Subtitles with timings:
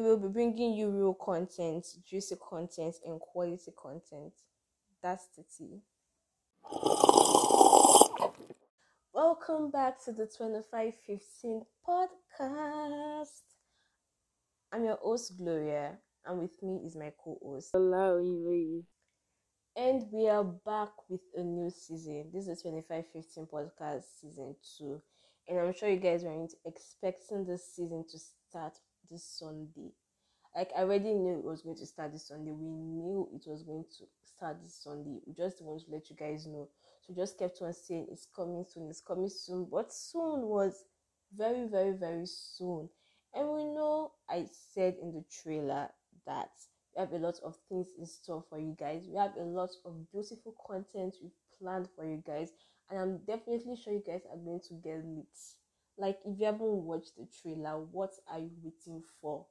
[0.00, 4.32] We will be bringing you real content, juicy content, and quality content.
[5.02, 5.82] That's the tea.
[9.12, 13.42] Welcome back to the 2515 podcast.
[14.72, 17.68] I'm your host, Gloria, and with me is my co host.
[17.74, 18.84] Hello, Ivy.
[19.76, 22.30] And we are back with a new season.
[22.32, 24.98] This is 2515 podcast season 2.
[25.46, 28.78] And I'm sure you guys weren't expecting this season to start
[29.10, 29.92] this Sunday.
[30.54, 32.50] Like I already knew it was going to start this Sunday.
[32.52, 35.20] We knew it was going to start this Sunday.
[35.26, 36.68] We just want to let you guys know.
[37.06, 39.68] So just kept on saying it's coming soon, it's coming soon.
[39.70, 40.84] But soon was
[41.36, 42.88] very, very, very soon.
[43.34, 45.88] And we know I said in the trailer
[46.26, 46.50] that
[46.96, 49.04] we have a lot of things in store for you guys.
[49.08, 52.50] We have a lot of beautiful content we've planned for you guys.
[52.90, 55.26] And I'm definitely sure you guys are going to get lit.
[56.00, 59.46] Like if you haven't watched the trailer, what are you waiting for?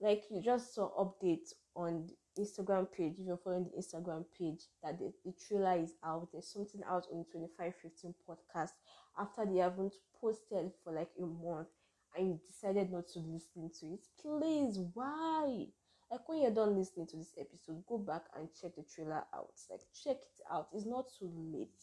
[0.00, 4.60] Like you just saw update on the Instagram page, if you're following the Instagram page,
[4.82, 6.28] that the, the trailer is out.
[6.32, 8.70] There's something out on the 2515 podcast
[9.18, 11.68] after they haven't posted for like a month
[12.16, 14.06] and you decided not to listen to it.
[14.20, 15.66] Please, why?
[16.10, 19.52] Like when you're done listening to this episode, go back and check the trailer out.
[19.70, 20.68] Like check it out.
[20.72, 21.74] It's not too late.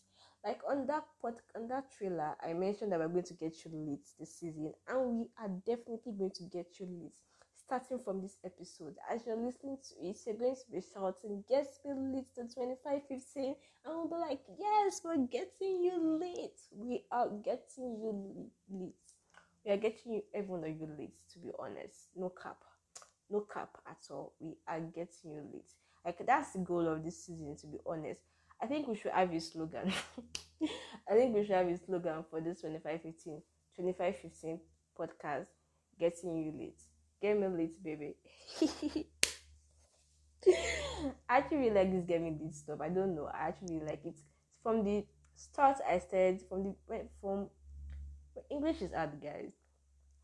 [0.45, 3.71] Like on that pod, on that trailer, I mentioned that we're going to get you
[3.73, 7.13] lit this season, and we are definitely going to get you lit
[7.65, 8.95] starting from this episode.
[9.11, 13.55] As you're listening to it, you're going to be shouting, Get me lit to 2515.
[13.85, 16.59] And we'll be like, Yes, we're getting you lit.
[16.71, 18.93] We are getting you lit.
[19.65, 22.09] We are getting you everyone of you lit, to be honest.
[22.15, 22.57] No cap.
[23.31, 24.33] No cap at all.
[24.39, 25.71] We are getting you lit.
[26.05, 28.21] Like that's the goal of this season, to be honest.
[28.61, 29.91] I think we should have a slogan.
[31.09, 33.41] I think we should have a slogan for this 2515
[33.75, 34.59] 2515
[34.97, 35.47] podcast,
[35.99, 36.81] getting you lit
[37.21, 38.15] Get me lit, baby.
[41.27, 42.81] I actually really like this me lit stuff.
[42.81, 43.29] I don't know.
[43.33, 44.17] I actually like it.
[44.61, 47.49] From the start, I started from the from
[48.49, 49.53] English is hard, guys.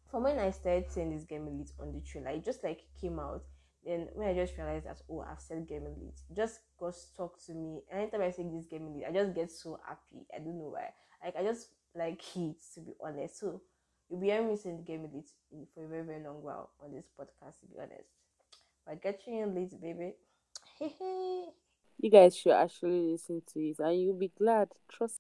[0.10, 2.82] From when I started saying this get me lit on the trailer, it just like
[3.00, 3.44] came out.
[3.86, 7.54] Then when I just realized that oh I've said me lit, just got stuck to
[7.54, 7.82] me.
[7.92, 10.26] Anytime I say this me lit, I just get so happy.
[10.34, 10.90] I don't know why.
[11.24, 13.40] Like I just like it to be honest.
[13.40, 13.62] So
[14.10, 15.30] you'll be hearing me saying game late
[15.74, 18.10] for a very, very long while on this podcast, to be honest.
[18.86, 20.14] But get you in late, baby.
[22.00, 24.70] you guys should actually listen to it and you'll be glad.
[24.92, 25.20] Trust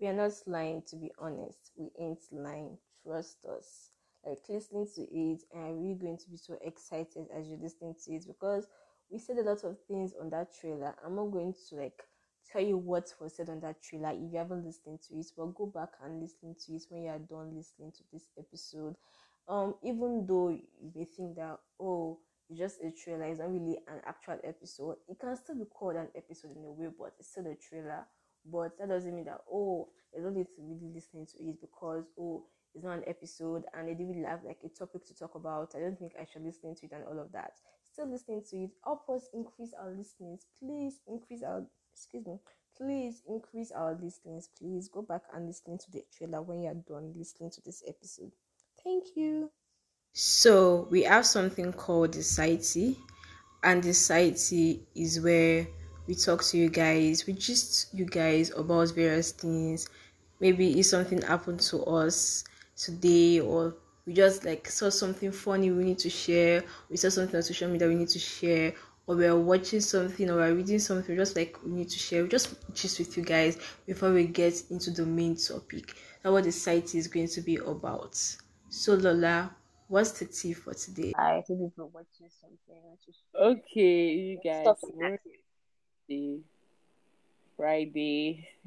[0.00, 1.72] We are not lying, to be honest.
[1.76, 2.78] We ain't lying.
[3.04, 3.90] Trust us.
[4.26, 7.94] Like listening to it, and are really going to be so excited as you're listening
[8.04, 8.24] to it?
[8.26, 8.66] Because
[9.10, 10.94] we said a lot of things on that trailer.
[11.04, 12.02] I'm not going to like
[12.50, 15.54] tell you what was said on that trailer if you haven't listened to it but
[15.54, 18.94] go back and listen to it when you are done listening to this episode.
[19.48, 23.78] Um even though you may think that oh it's just a trailer it's not really
[23.88, 27.30] an actual episode it can still be called an episode in a way but it's
[27.30, 28.06] still a trailer.
[28.44, 32.04] But that doesn't mean that oh there's no need to really listening to it because
[32.18, 32.44] oh
[32.76, 35.74] it's not an episode and they didn't have like a topic to talk about.
[35.74, 37.54] I don't think i should listen to it and all of that.
[37.90, 38.70] Still listening to it.
[38.84, 40.46] Help us increase our listenings.
[40.60, 42.38] Please increase our excuse me
[42.76, 44.48] please increase our listenings.
[44.58, 48.32] Please go back and listen to the trailer when you're done listening to this episode.
[48.84, 49.50] Thank you.
[50.12, 52.76] So we have something called the site.
[53.62, 55.66] And the site is where
[56.06, 57.26] we talk to you guys.
[57.26, 59.88] We just you guys about various things.
[60.40, 62.44] Maybe if something happened to us
[62.76, 63.74] today or
[64.06, 67.68] we just like saw something funny we need to share we saw something on social
[67.68, 68.72] media we need to share
[69.06, 72.28] or we're watching something or we're reading something just like we need to share we
[72.28, 75.94] just just with you guys before we get into the main topic
[76.24, 78.16] Now, what the site is going to be about
[78.68, 79.54] so lola
[79.88, 84.66] what's the tea for today i think people watching something okay you guys
[86.08, 86.40] Friday.
[87.56, 88.48] Friday.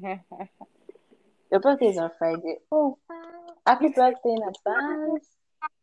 [1.50, 2.56] Your birthday is on Friday.
[2.70, 2.98] Oh,
[3.66, 5.26] happy birthday in advance.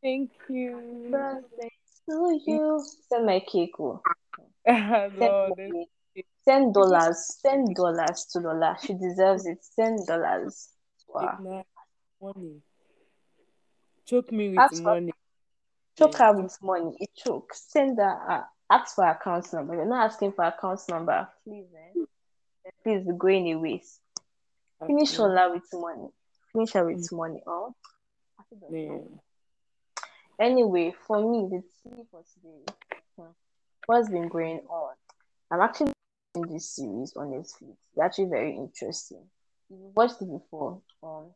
[0.02, 1.10] Thank you.
[1.12, 1.72] Birthday
[2.10, 2.84] to you.
[3.10, 3.74] Send my cake.
[3.80, 4.02] Oh.
[6.48, 7.40] ten dollars.
[7.46, 8.78] Ten dollars to Lola.
[8.82, 9.60] She deserves it.
[9.76, 10.70] Ten dollars.
[11.08, 11.64] Wow.
[12.22, 12.62] Money.
[14.06, 15.12] Choke me with ask money.
[15.98, 16.96] choke her with money.
[17.00, 17.54] It choke.
[17.54, 18.20] Send her.
[18.30, 19.76] Uh, ask for account number.
[19.76, 21.28] You're not asking for account number.
[21.44, 22.02] Please, eh?
[22.84, 23.82] Please be going away.
[24.82, 24.94] Okay.
[24.94, 26.10] Finish Lola with money.
[26.58, 27.18] Finish her with mm.
[27.18, 27.42] money.
[27.46, 27.76] Oh.
[28.72, 28.98] Yeah.
[30.40, 32.74] Anyway, for me, the tea for today.
[33.16, 33.32] Hmm
[33.88, 34.94] what's been going on.
[35.50, 35.94] I'm actually
[36.36, 37.72] in this series on Netflix.
[37.72, 39.24] It's actually very interesting.
[39.70, 41.32] If you watched it before, um,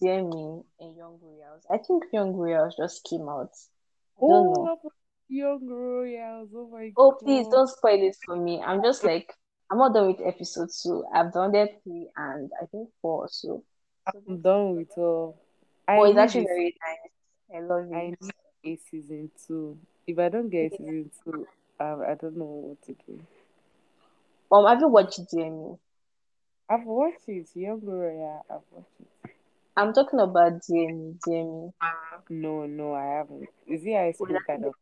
[0.00, 1.64] Dear Me and Young Royals.
[1.70, 3.50] I think Young Royals just came out.
[4.18, 4.80] I don't oh, know.
[5.28, 6.48] Young Royals.
[6.54, 7.18] Oh my Oh, god.
[7.24, 8.60] please don't spoil it for me.
[8.62, 9.32] I'm just like
[9.70, 11.04] I'm not done with episode two.
[11.14, 13.28] I've done that three and I think four.
[13.28, 13.62] So, so
[14.06, 15.36] I'm done with all.
[15.88, 17.56] oh, it's actually very nice.
[17.56, 17.94] I love it.
[17.94, 18.32] I need
[18.64, 19.78] a season two.
[20.06, 21.46] If I don't get a season two,
[21.80, 22.44] um, I don't know
[22.76, 23.20] what to do.
[24.52, 25.78] Um, have you watched DME?
[26.68, 27.48] I've watched it.
[27.54, 29.30] Young yeah, I've watched it.
[29.76, 31.18] I'm talking about DME.
[31.26, 31.72] DME.
[32.30, 33.48] No, no, I haven't.
[33.66, 34.74] Is it high school kind of?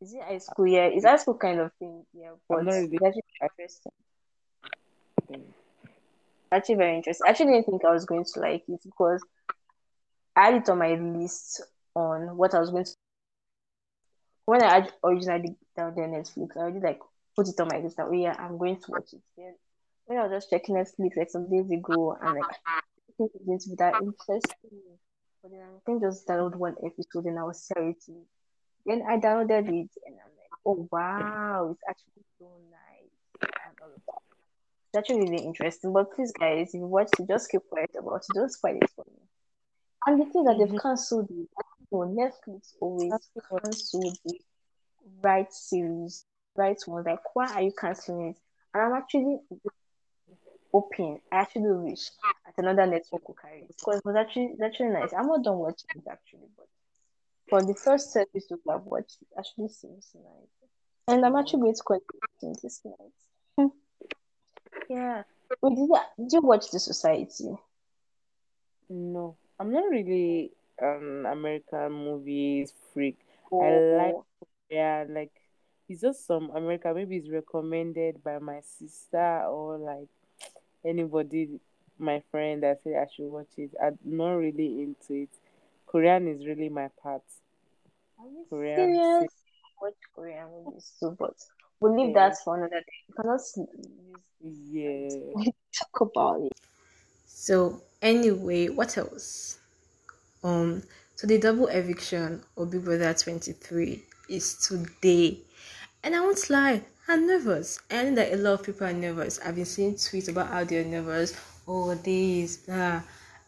[0.00, 0.66] Is it high school?
[0.66, 2.04] Yeah, it's high school kind of thing.
[2.12, 3.92] Yeah, but not really- it's actually I- interesting.
[5.28, 5.54] thing?
[6.56, 7.26] Actually, very interesting.
[7.26, 9.22] I actually didn't think I was going to like it because
[10.34, 11.60] I had it on my list
[11.94, 12.92] on what I was going to.
[14.46, 17.00] When I had originally downloaded Netflix, I already like
[17.36, 19.20] put it on my list that oh yeah, I'm going to watch it.
[19.36, 19.54] Then
[20.06, 22.80] when I was just checking Netflix like some days ago, and like I
[23.18, 24.80] think it's going to be that interesting.
[25.42, 28.24] But then I can just download one episode and I was certain.
[28.86, 33.88] Then I downloaded it and I'm like, oh wow, it's actually so nice and all
[33.94, 34.25] of that.
[34.96, 35.92] Actually really interesting.
[35.92, 38.34] But please, guys, if you watch it, just keep quiet about it.
[38.34, 39.22] Don't spoil it for me.
[40.06, 40.80] And the thing that they've Mhm.
[40.80, 41.48] cancelled it,
[41.90, 43.12] know, Netflix always
[43.48, 44.40] cancel the
[45.22, 46.26] right series,
[46.56, 47.04] right one.
[47.04, 48.40] Like, why are you canceling it?
[48.74, 49.40] And I'm actually
[50.72, 52.10] hoping, I actually wish
[52.44, 55.12] that another network would carry it because it was actually, it's actually nice.
[55.12, 56.68] I'm not done watching it actually, but
[57.48, 60.70] for the first episode I've watched, it actually seems nice.
[61.08, 61.82] And I'm actually going to
[62.40, 63.70] continue this night.
[64.88, 65.22] yeah.
[65.62, 67.56] Wait, did you, did you watch The Society?
[68.88, 73.18] No, I'm not really an American movies freak.
[73.52, 73.94] I oh.
[73.96, 75.32] like Oh, yeah, like
[75.88, 80.08] it's just some American maybe it's recommended by my sister or like
[80.84, 81.60] anybody,
[81.98, 83.70] my friend that say I should watch it.
[83.82, 85.30] I'm not really into it.
[85.86, 87.22] Korean is really my part.
[88.18, 89.32] Are you Korean serious?
[89.80, 91.34] Watch Korean movies too, but
[91.80, 92.14] we'll leave Yeah.
[92.14, 92.98] that for another day.
[93.08, 93.58] You cannot s-
[94.40, 95.34] use Yeah.
[95.78, 96.52] talk about it.
[97.26, 99.58] So anyway, what else?
[100.44, 100.82] Um,
[101.16, 105.38] so the double eviction of Big Brother 23 is today.
[106.02, 107.80] And I won't lie, I'm nervous.
[107.90, 109.40] And that a lot of people are nervous.
[109.44, 111.34] I've been seeing tweets about how they're nervous.
[111.68, 113.02] Oh, this, blah.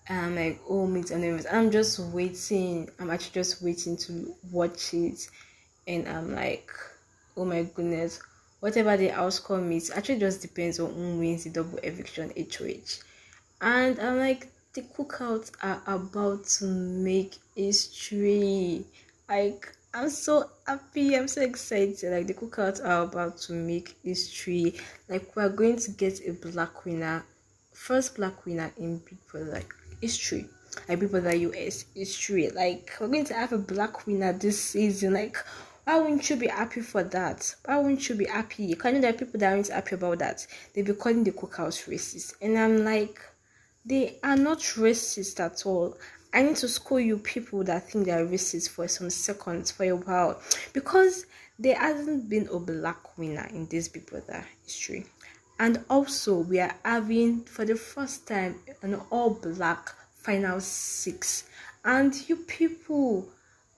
[0.08, 1.46] And I'm like, oh, me too, nervous.
[1.50, 2.90] I'm just waiting.
[2.98, 5.28] I'm actually just waiting to watch it.
[5.86, 6.70] And I'm like,
[7.38, 8.20] oh my goodness.
[8.60, 13.04] Whatever the outcome is, actually just depends on who wins the double eviction HOH.
[13.60, 18.84] And I'm like, the cookouts are about to make history.
[19.28, 21.16] Like, I'm so happy.
[21.16, 22.12] I'm so excited.
[22.12, 24.74] Like, the cookouts are about to make history.
[25.08, 27.24] Like, we're going to get a black winner.
[27.72, 29.62] First black winner in Big Brother
[30.00, 30.48] history.
[30.88, 32.50] Like, Big Brother US history.
[32.50, 35.14] Like, we're going to have a black winner this season.
[35.14, 35.36] Like,
[35.88, 37.54] why wouldn't you be happy for that?
[37.64, 38.64] Why wouldn't you be happy?
[38.64, 40.46] You can know there are people that aren't happy about that.
[40.74, 42.34] They be calling the cookouts racist.
[42.42, 43.18] And I'm like,
[43.86, 45.96] they are not racist at all.
[46.34, 49.84] I need to school you people that think they are racist for some seconds, for
[49.84, 50.38] a while.
[50.74, 51.24] Because
[51.58, 55.06] there hasn't been a black winner in this Big Brother history.
[55.58, 61.44] And also, we are having, for the first time, an all black final six.
[61.82, 63.26] And you people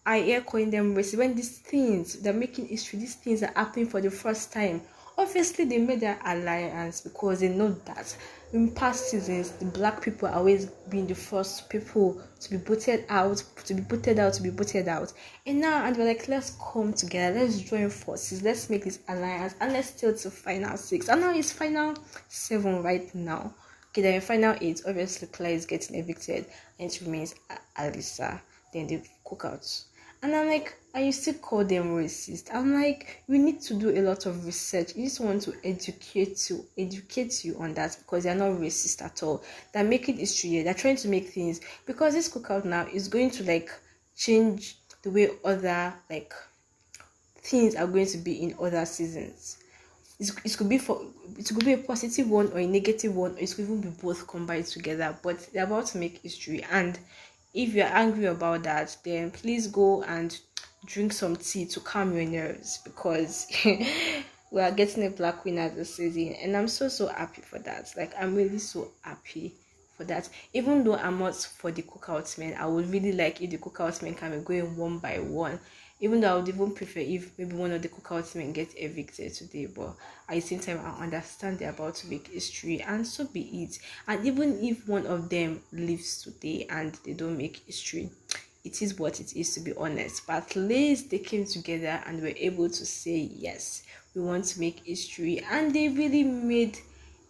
[0.06, 4.00] are here calling them when these things, they're making history, these things are happening for
[4.00, 4.82] the first time.
[5.18, 8.16] Obviously, they made their alliance because they know that
[8.52, 13.42] in past seasons, the black people always been the first people to be voted out,
[13.64, 15.12] to be voted out, to be voted out.
[15.46, 19.54] And now, and we're like, let's come together, let's join forces, let's make this alliance,
[19.60, 21.08] and let's still to final six.
[21.08, 21.94] And now it's final
[22.28, 23.54] seven right now.
[23.90, 26.46] Okay, then in final eight, obviously Claire is getting evicted,
[26.78, 28.40] and it remains A- Alyssa.
[28.72, 29.86] Then the cookouts.
[30.22, 32.54] And I'm like, and you still call them racist?
[32.54, 34.94] I'm like, we need to do a lot of research.
[34.96, 39.22] You just want to educate you, educate you on that because they're not racist at
[39.22, 39.42] all.
[39.72, 40.62] They're making history.
[40.62, 43.70] They're trying to make things because this cookout now is going to like
[44.16, 46.34] change the way other like
[47.36, 49.56] things are going to be in other seasons.
[50.18, 51.00] It could be for
[51.38, 53.88] it could be a positive one or a negative one, or it could even be
[53.88, 55.16] both combined together.
[55.22, 56.98] But they're about to make history, and
[57.52, 60.38] if you're angry about that, then please go and
[60.86, 63.46] drink some tea to calm your nerves because
[64.50, 67.92] we are getting a black winner this season, and I'm so so happy for that.
[67.96, 69.54] Like I'm really so happy
[69.96, 70.28] for that.
[70.54, 74.02] Even though I'm not for the cookout men, I would really like if the cookout
[74.02, 75.60] men can be going one by one.
[76.02, 79.34] Even though I would even prefer if maybe one of the cookout men get evicted
[79.34, 79.94] today, but
[80.28, 83.78] at the same time I understand they're about to make history and so be it.
[84.08, 88.10] And even if one of them leaves today and they don't make history,
[88.64, 90.26] it is what it is to be honest.
[90.26, 93.82] But at least they came together and were able to say yes,
[94.14, 96.78] we want to make history, and they really made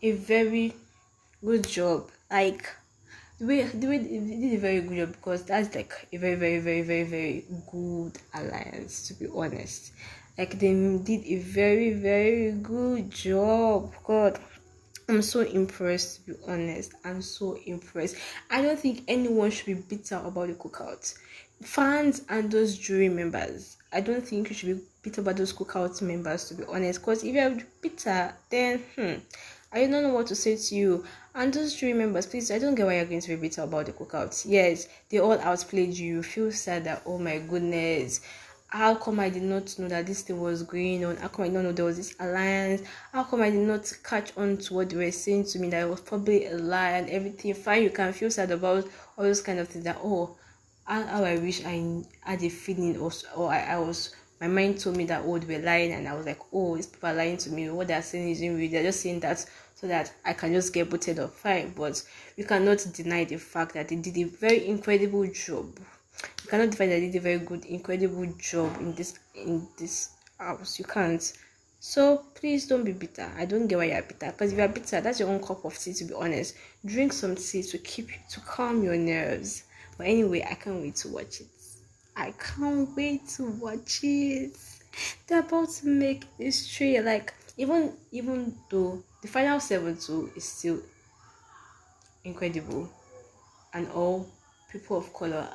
[0.02, 0.74] a very
[1.44, 2.10] good job.
[2.30, 2.68] Like
[3.46, 6.58] way the way they did a very good job because that's like a very very
[6.58, 9.92] very very very good alliance to be honest.
[10.38, 13.92] Like they did a very very good job.
[14.04, 14.38] God,
[15.08, 16.94] I'm so impressed to be honest.
[17.04, 18.16] I'm so impressed.
[18.50, 21.12] I don't think anyone should be bitter about the cookout.
[21.62, 26.00] Fans and those jury members, I don't think you should be bitter about those cookout
[26.00, 27.00] members to be honest.
[27.00, 29.14] Because if you're bitter, then hmm,
[29.72, 31.04] I don't know what to say to you.
[31.34, 33.86] And those jury members, please, I don't get why you're going to be bitter about
[33.86, 34.44] the cookout.
[34.48, 36.16] Yes, they all outplayed you.
[36.16, 38.20] You feel sad that oh my goodness,
[38.66, 41.16] how come I did not know that this thing was going on?
[41.16, 42.82] How come I did not know there was this alliance?
[43.12, 45.82] How come I did not catch on to what they were saying to me that
[45.82, 47.54] it was probably a lie and everything?
[47.54, 48.84] Fine, you can feel sad about
[49.16, 50.36] all those kind of things that oh,
[50.84, 54.80] how, how I wish I had a feeling or, or I, I was my mind
[54.80, 57.14] told me that oh they were lying and I was like oh these people are
[57.14, 59.44] lying to me what they're saying isn't real they're just saying that
[59.80, 62.02] so that I can just get booted off fine but
[62.36, 65.78] we cannot deny the fact that they did a very incredible job
[66.44, 70.10] you cannot deny that they did a very good, incredible job in this in this
[70.38, 70.78] house.
[70.78, 71.32] You can't.
[71.78, 73.30] So please don't be bitter.
[73.36, 74.32] I don't get why you're bitter.
[74.32, 76.56] Because if you're bitter, that's your own cup of tea to be honest.
[76.84, 79.64] Drink some tea to keep to calm your nerves.
[79.96, 81.46] But anyway, I can't wait to watch it.
[82.16, 84.56] I can't wait to watch it.
[85.26, 87.00] They're about to make history.
[87.00, 90.80] Like even even though the final seven two is still
[92.24, 92.88] incredible
[93.74, 94.26] and all
[94.72, 95.46] people of color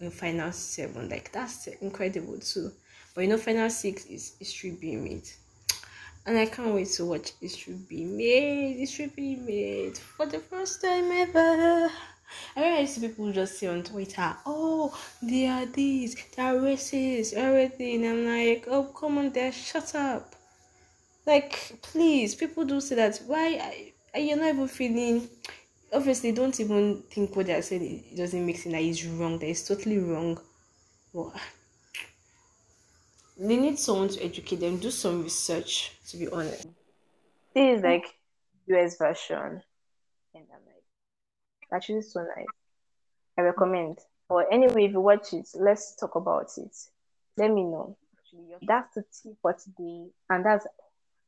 [0.00, 1.08] in final seven.
[1.08, 2.70] Like that's incredible too.
[3.14, 5.28] But you know, final six is history being made.
[6.26, 8.78] And I can't wait to watch history Be made.
[8.78, 11.90] History Be made for the first time ever.
[12.56, 16.54] I remember I see people just say on Twitter, oh, they are these, they are
[16.54, 18.06] racist, everything.
[18.06, 20.33] I'm like, oh, come on, there, shut up.
[21.26, 23.20] Like, please, people do say that.
[23.26, 25.28] Why are you not even feeling
[25.94, 29.46] obviously don't even think what they're saying it doesn't make sense that is wrong that
[29.46, 30.38] is totally wrong.
[31.12, 31.32] Well,
[33.38, 36.66] they need someone to educate them do some research to be honest.
[37.54, 38.06] This is like
[38.68, 39.62] us version.
[40.34, 42.46] And i'm like actually so nice
[43.38, 43.98] i recommend.
[44.28, 46.76] Or anyway if you watch it let's talk about it.
[47.36, 47.96] Let me know.
[48.66, 50.06] That's the tip for today.
[50.30, 50.66] And that's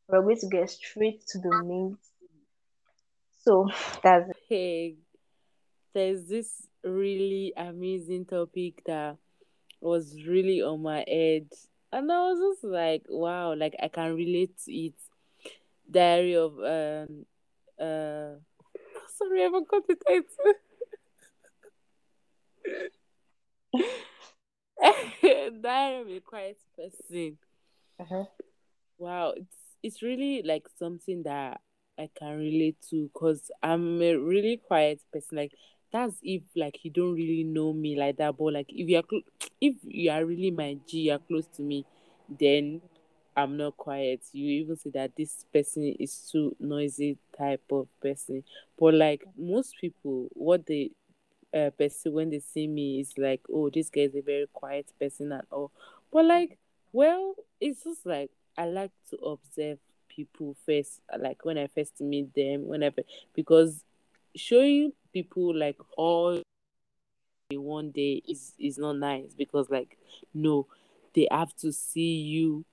[0.08, 1.96] we're going to get straight to the main
[3.46, 3.68] so
[4.02, 4.96] that's hey,
[5.94, 9.16] there's this really amazing topic that
[9.80, 11.48] was really on my head.
[11.92, 14.94] And I was just like, wow, like I can relate to it.
[15.88, 17.24] Diary of um
[17.80, 18.34] uh
[19.16, 20.54] sorry, I forgot the title.
[25.62, 27.38] Diary of a quiet person.
[28.00, 28.24] uh-huh.
[28.98, 31.60] Wow, it's it's really like something that
[31.98, 35.38] I can relate to because I'm a really quiet person.
[35.38, 35.52] Like
[35.92, 39.22] that's if like you don't really know me like that, but like if you're cl-
[39.60, 41.84] if you are really my G, you're close to me,
[42.28, 42.82] then
[43.36, 44.20] I'm not quiet.
[44.32, 48.44] You even say that this person is too noisy type of person.
[48.78, 50.90] But like most people, what they
[51.54, 54.86] uh, person when they see me is like, oh, this guy is a very quiet
[55.00, 55.70] person and all.
[56.12, 56.58] But like,
[56.92, 62.34] well, it's just like I like to observe people first, like when I first meet
[62.34, 63.02] them, whenever,
[63.34, 63.84] because
[64.34, 66.40] showing people like all
[67.50, 69.96] in one day is is not nice because like
[70.34, 70.66] no,
[71.14, 72.64] they have to see you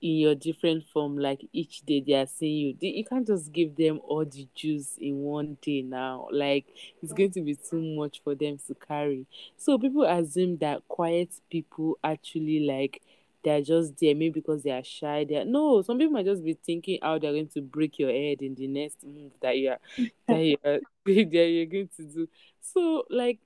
[0.00, 2.88] in your different form like each day they are seeing you.
[2.88, 6.28] You can't just give them all the juice in one day now.
[6.30, 6.66] Like
[7.02, 9.26] it's going to be too much for them to carry.
[9.56, 13.02] So people assume that quiet people actually like
[13.44, 15.24] they're just there maybe because they are shy.
[15.28, 18.10] They are, no, some people might just be thinking how they're going to break your
[18.10, 19.78] head in the next move that you are
[20.28, 22.28] that you are that you're going to do.
[22.60, 23.38] So like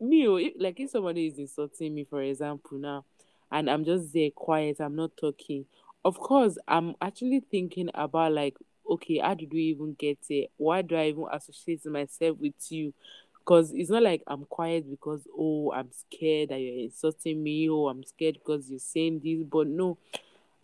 [0.00, 3.04] me, oh, if, like if somebody is insulting me, for example, now,
[3.50, 5.66] and I'm just there quiet, I'm not talking.
[6.04, 8.56] Of course, I'm actually thinking about like,
[8.88, 10.46] okay, how did we even get here?
[10.56, 12.92] Why do I even associate myself with you?
[13.46, 17.88] Because it's not like I'm quiet because, oh, I'm scared that you're insulting me, or
[17.90, 19.44] I'm scared because you're saying this.
[19.48, 19.98] But no,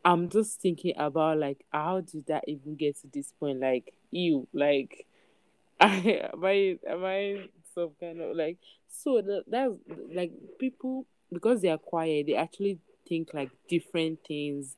[0.04, 3.60] I'm just thinking about, like, how did that even get to this point?
[3.60, 5.06] Like, you, like,
[5.80, 8.58] I, am I, am I some kind of, like,
[8.88, 9.74] so that, that's,
[10.12, 14.74] like, people, because they are quiet, they actually think, like, different things.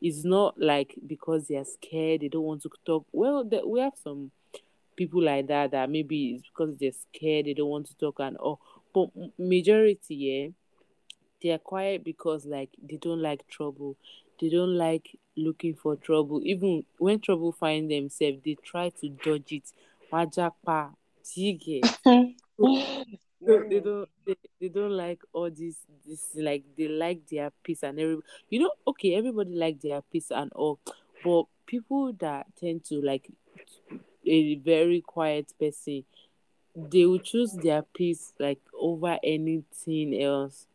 [0.00, 3.04] It's not like because they are scared, they don't want to talk.
[3.10, 4.30] Well, the, we have some
[4.98, 8.36] people like that that maybe it's because they're scared, they don't want to talk and
[8.42, 8.58] oh
[8.92, 10.48] but majority yeah
[11.42, 13.96] they are quiet because like they don't like trouble.
[14.40, 16.40] They don't like looking for trouble.
[16.44, 19.72] Even when trouble find themselves they try to dodge it.
[20.12, 20.92] Wajapa
[21.34, 21.82] do you
[22.56, 25.76] so they don't they, they don't like all this
[26.06, 30.30] this like they like their peace and every you know okay everybody like their peace
[30.30, 30.78] and all.
[31.22, 33.30] But people that tend to like
[34.28, 36.04] a very quiet person
[36.76, 40.66] they will choose their peace like over anything else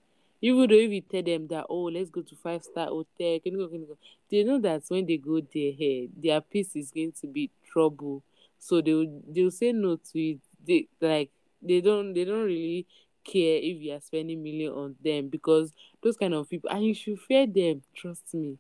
[0.41, 3.53] even though if you tell them that oh let's go to five star hotel can
[3.53, 3.98] you go, can you go?
[4.29, 8.22] they know that when they go there hey, their peace is going to be trouble
[8.60, 11.29] so they will they'll say no to it they like
[11.62, 12.86] they don't they don't really
[13.24, 16.93] care if you are spending million on them because those kind of people and you
[16.93, 18.57] should fear them trust me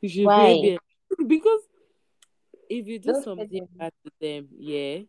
[0.00, 0.54] you should Why?
[0.54, 1.60] fear them because
[2.78, 3.68] if you do Don't something them.
[3.78, 5.00] bad to them yeah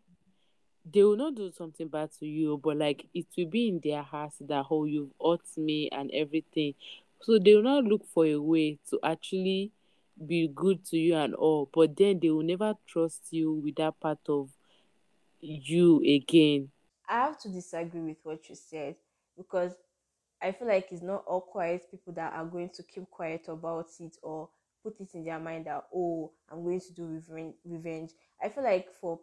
[0.91, 4.01] they will not do something bad to you, but like it will be in their
[4.03, 6.73] hearts that oh you've hurt me and everything.
[7.21, 9.71] So they will not look for a way to actually
[10.27, 13.99] be good to you and all, but then they will never trust you with that
[13.99, 14.49] part of
[15.39, 16.69] you again.
[17.07, 18.95] I have to disagree with what you said
[19.37, 19.73] because
[20.41, 23.87] I feel like it's not all quiet people that are going to keep quiet about
[23.99, 24.49] it or
[24.83, 28.11] put it in their mind that oh I'm going to do reven- revenge.
[28.41, 29.19] I feel like for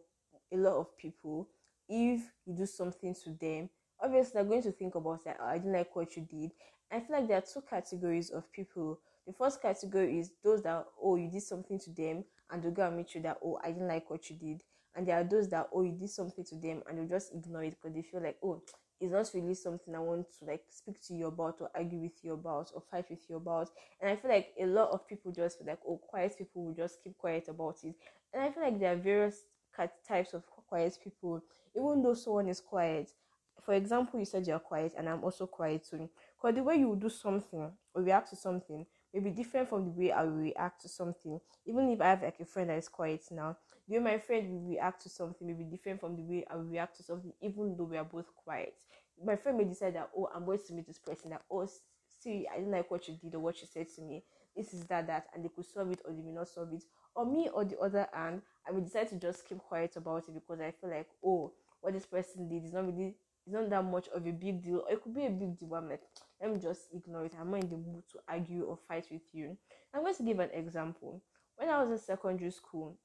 [0.53, 1.49] a lot of people,
[1.89, 3.69] if you do something to them,
[4.03, 5.39] obviously they're going to think about that.
[5.41, 6.53] Oh, I didn't like what you did.
[6.91, 8.99] I feel like there are two categories of people.
[9.27, 12.87] The first category is those that oh you did something to them and they'll go
[12.87, 14.63] and meet you that oh I didn't like what you did.
[14.97, 17.65] And there are those that oh you did something to them and they'll just ignore
[17.65, 18.63] it because they feel like oh
[19.01, 22.23] it's not really something I want to like speak to you about or argue with
[22.23, 23.71] you about or fight with you about.
[24.01, 26.75] And I feel like a lot of people just feel like, oh, quiet people will
[26.75, 27.95] just keep quiet about it.
[28.33, 29.37] And I feel like there are various
[30.07, 31.43] types of quiet people,
[31.75, 33.11] even though someone is quiet.
[33.65, 36.09] For example, you said you're quiet, and I'm also quiet too.
[36.37, 39.91] Because the way you do something or react to something may be different from the
[39.91, 41.41] way I will react to something.
[41.67, 43.57] Even if I have like a friend that is quiet now,
[43.91, 46.55] the way my friend will react to something may be different from the way I
[46.57, 48.75] will react to something, even though we are both quiet.
[49.25, 51.69] My friend may decide that, oh, I'm going to meet this person, that, oh,
[52.23, 54.23] see, I didn't like what you did or what you said to me.
[54.57, 56.85] This is that, that, and they could solve it or they may not solve it.
[57.17, 60.35] Or me, or the other hand, I will decide to just keep quiet about it
[60.35, 63.85] because I feel like, oh, what this person did is not really, it's not that
[63.85, 64.85] much of a big deal.
[64.87, 65.75] Or it could be a big deal.
[65.75, 66.03] I'm like,
[66.41, 67.35] let me just ignore it.
[67.41, 69.57] I'm not in the mood to argue or fight with you.
[69.93, 71.23] I'm going to give an example.
[71.57, 72.97] When I was in secondary school,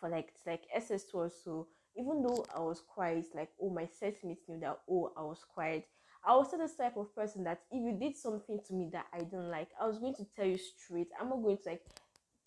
[0.00, 4.22] for like like SS2 or so, even though I was quiet, like oh my set
[4.24, 5.86] mates knew that oh I was quiet.
[6.26, 9.18] I was still type of person that if you did something to me that I
[9.18, 11.08] didn't like, I was going to tell you straight.
[11.20, 11.82] I'm not going to like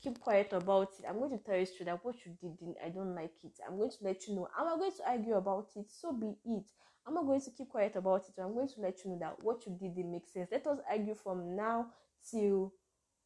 [0.01, 1.05] keep quiet about it.
[1.07, 3.53] I'm going to tell you straight that what you did, I don't like it.
[3.67, 4.47] I'm going to let you know.
[4.57, 5.85] I'm not going to argue about it.
[5.91, 6.65] So be it.
[7.05, 8.41] I'm not going to keep quiet about it.
[8.41, 10.49] I'm going to let you know that what you did didn't make sense.
[10.51, 11.87] Let us argue from now
[12.29, 12.73] till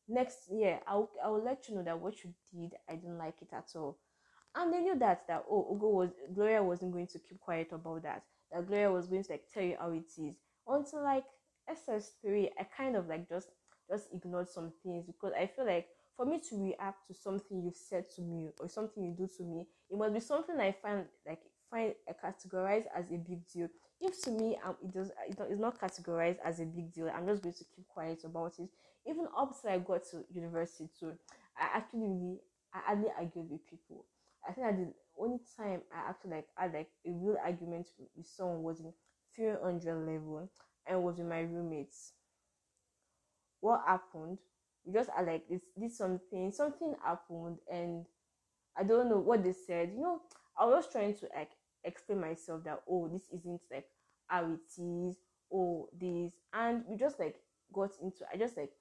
[0.07, 0.79] next year.
[0.86, 3.97] I'll I'll let you know that what you did, I didn't like it at all.
[4.56, 8.04] And they knew that that oh Ugo was Gloria wasn't going to keep quiet about
[8.04, 8.24] that.
[8.52, 10.36] That Gloria was going to like tell you how it is.
[10.68, 11.24] Until like
[11.70, 13.48] SS3, I kind of like just
[13.90, 15.88] just ignored some things because I feel like
[16.18, 19.44] for me to react to something you've said to me or something you do to
[19.44, 23.70] me, it must be something I find like find uh, categorized as a big deal.
[24.02, 27.42] If to me um, it does it's not categorized as a big deal, I'm just
[27.42, 28.70] going to keep quiet about it.
[29.08, 31.14] Even up till I got to university too,
[31.58, 32.40] I actually really
[32.74, 34.06] I hardly argued with people.
[34.47, 38.25] I think that the only time I actually like had like a real argument with
[38.27, 38.93] someone was in
[39.36, 40.49] 300 level
[40.88, 42.13] and was with my roommates.
[43.60, 44.39] What happened?
[44.86, 48.06] We just are like this did something something happened and
[48.77, 49.91] i don't know what they said.
[49.95, 50.21] You know
[50.60, 51.51] i was trying to like
[51.84, 53.88] explain myself that oh this isn't like
[54.27, 55.17] how it is.
[55.54, 56.34] Oh this.
[56.54, 57.38] And we just like
[57.73, 58.71] got into i just like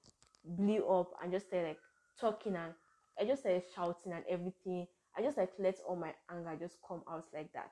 [0.45, 1.79] blew up and just started like
[2.19, 2.73] talking and
[3.19, 7.01] i just started shouting and everything i just like let all my anger just come
[7.09, 7.71] out like that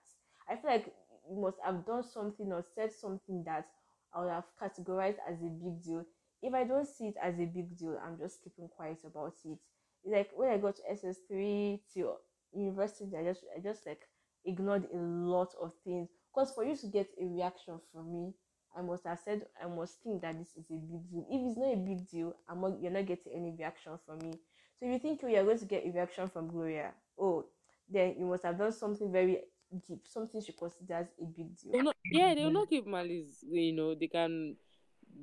[0.49, 0.93] i feel like
[1.29, 3.67] you must have done something or said something that
[4.13, 6.05] i would have categorized as a big deal
[6.41, 9.57] if I don't see it as a big deal, I'm just keeping quiet about it.
[10.03, 12.13] It's like when I got to SS3 to
[12.53, 14.01] university, I just I just like
[14.45, 16.09] ignored a lot of things.
[16.33, 18.33] Because for you to get a reaction from me,
[18.77, 21.25] I must have said I must think that this is a big deal.
[21.29, 24.39] If it's not a big deal, I'm not, you're not getting any reaction from me.
[24.79, 27.45] So if you think you're going to get a reaction from Gloria, oh,
[27.89, 29.39] then you must have done something very
[29.87, 31.83] deep, something she considers a big deal.
[31.83, 32.53] Not, yeah, they will mm-hmm.
[32.53, 33.43] not keep malice.
[33.49, 34.55] You know, they can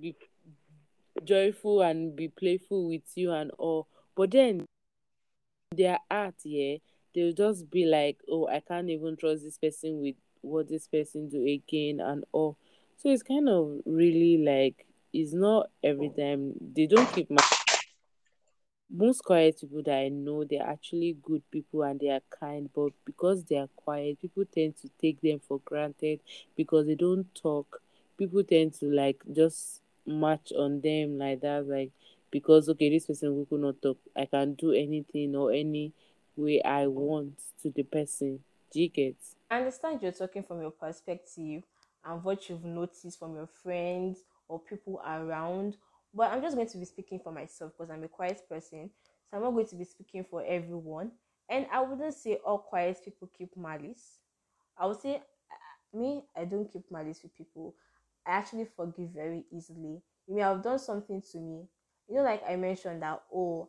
[0.00, 0.16] be
[1.24, 3.88] joyful and be playful with you and all.
[4.16, 4.66] But then
[5.74, 6.76] their art, yeah,
[7.14, 11.28] they'll just be like, oh, I can't even trust this person with what this person
[11.28, 12.56] do again and all.
[12.96, 17.42] So it's kind of really like it's not every time they don't keep my
[18.90, 22.92] most quiet people that I know they're actually good people and they are kind, but
[23.04, 26.20] because they are quiet, people tend to take them for granted
[26.56, 27.80] because they don't talk.
[28.16, 31.90] People tend to like just match on them like that, like
[32.30, 35.92] because okay, this person who could not talk, I can do anything or any
[36.36, 38.40] way I want to the person.
[38.72, 39.16] Do you get?
[39.50, 41.62] I understand you're talking from your perspective
[42.04, 44.18] and what you've noticed from your friends
[44.48, 45.76] or people around,
[46.14, 48.90] but I'm just going to be speaking for myself because I'm a quiet person.
[49.30, 51.12] So I'm not going to be speaking for everyone.
[51.48, 54.18] And I wouldn't say all quiet people keep malice.
[54.78, 57.74] I would say uh, me, I don't keep malice with people.
[58.26, 60.02] I actually forgive very easily.
[60.26, 61.66] You may have done something to me.
[62.08, 63.68] You know, like I mentioned that, oh,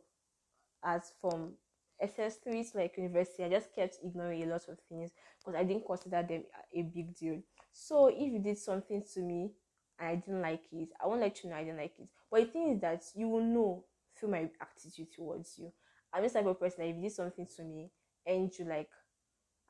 [0.84, 1.54] as from
[2.02, 5.86] SS3 to like university, I just kept ignoring a lot of things because I didn't
[5.86, 6.44] consider them
[6.76, 7.42] a big deal.
[7.72, 9.52] So if you did something to me
[10.00, 12.08] and I didn't like it, I won't let you know I didn't like it.
[12.32, 13.86] But the thing is that you will know
[14.18, 15.72] through my attitude towards you.
[16.14, 17.92] I'm this type of person that if you did something to me
[18.26, 18.90] and you like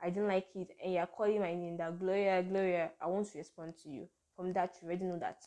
[0.01, 3.37] I didn't like it and you're calling my name that Gloria, Gloria, I want to
[3.37, 4.07] respond to you.
[4.35, 5.39] From that you already know that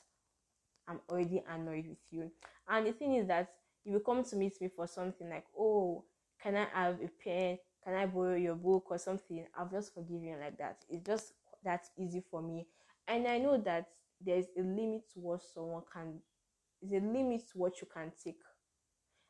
[0.89, 2.31] I'm already annoyed with you.
[2.69, 3.51] And the thing is that
[3.85, 6.05] you will come to meet me for something like, oh,
[6.43, 7.59] can I have a pen?
[7.85, 9.47] Can I borrow your book or something?
[9.57, 10.79] I'll just forgive you like that.
[10.89, 11.33] It's just
[11.65, 12.67] that easy for me.
[13.07, 13.87] And I know that
[14.25, 16.21] there's a limit to what someone can
[16.83, 18.39] there's a limit to what you can take.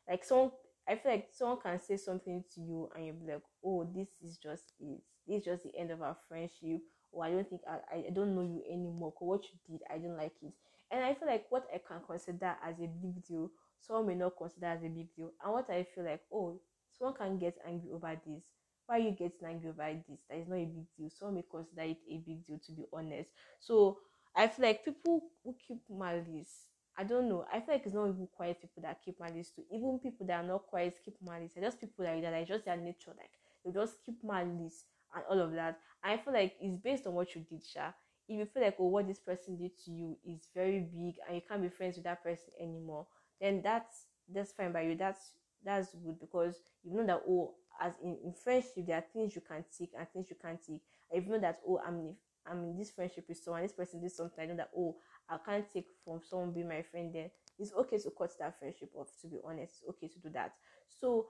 [0.09, 0.51] Like someone
[0.87, 4.09] I feel like someone can say something to you and you'll be like, Oh, this
[4.23, 5.01] is just it.
[5.27, 6.81] This is just the end of our friendship.
[7.11, 9.13] Or I don't think I, I don't know you anymore.
[9.19, 10.53] What you did, I don't like it.
[10.89, 13.49] And I feel like what I can consider as a big deal,
[13.79, 15.31] someone may not consider as a big deal.
[15.43, 16.59] And what I feel like, oh,
[16.97, 18.43] someone can get angry over this.
[18.87, 20.21] Why you getting angry over this?
[20.29, 21.09] That is not a big deal.
[21.09, 23.29] Someone may consider it a big deal, to be honest.
[23.59, 23.99] So
[24.35, 26.67] I feel like people who keep malice,
[26.97, 27.45] I don't know.
[27.51, 29.63] I feel like it's not even quiet people that keep malice too.
[29.71, 31.51] Even people that are not quiet keep malice.
[31.53, 32.31] They're just people like that.
[32.33, 33.13] Like just their nature.
[33.17, 33.31] Like
[33.65, 35.79] they just keep malice and all of that.
[36.03, 37.91] I feel like it's based on what you did, Sha.
[38.27, 41.35] If you feel like oh what this person did to you is very big and
[41.35, 43.07] you can't be friends with that person anymore,
[43.39, 44.95] then that's that's fine by you.
[44.95, 49.35] That's that's good because you know that oh as in, in friendship there are things
[49.35, 52.15] you can take and things you can't take and you know that oh i'm
[52.49, 54.95] i'm in this friendship with someone this person did something i know that oh
[55.29, 57.29] i can't take from someone being my friend then.
[57.59, 59.75] It's okay to cut that friendship off to be honest.
[59.81, 60.53] It's okay to do that.
[60.89, 61.27] So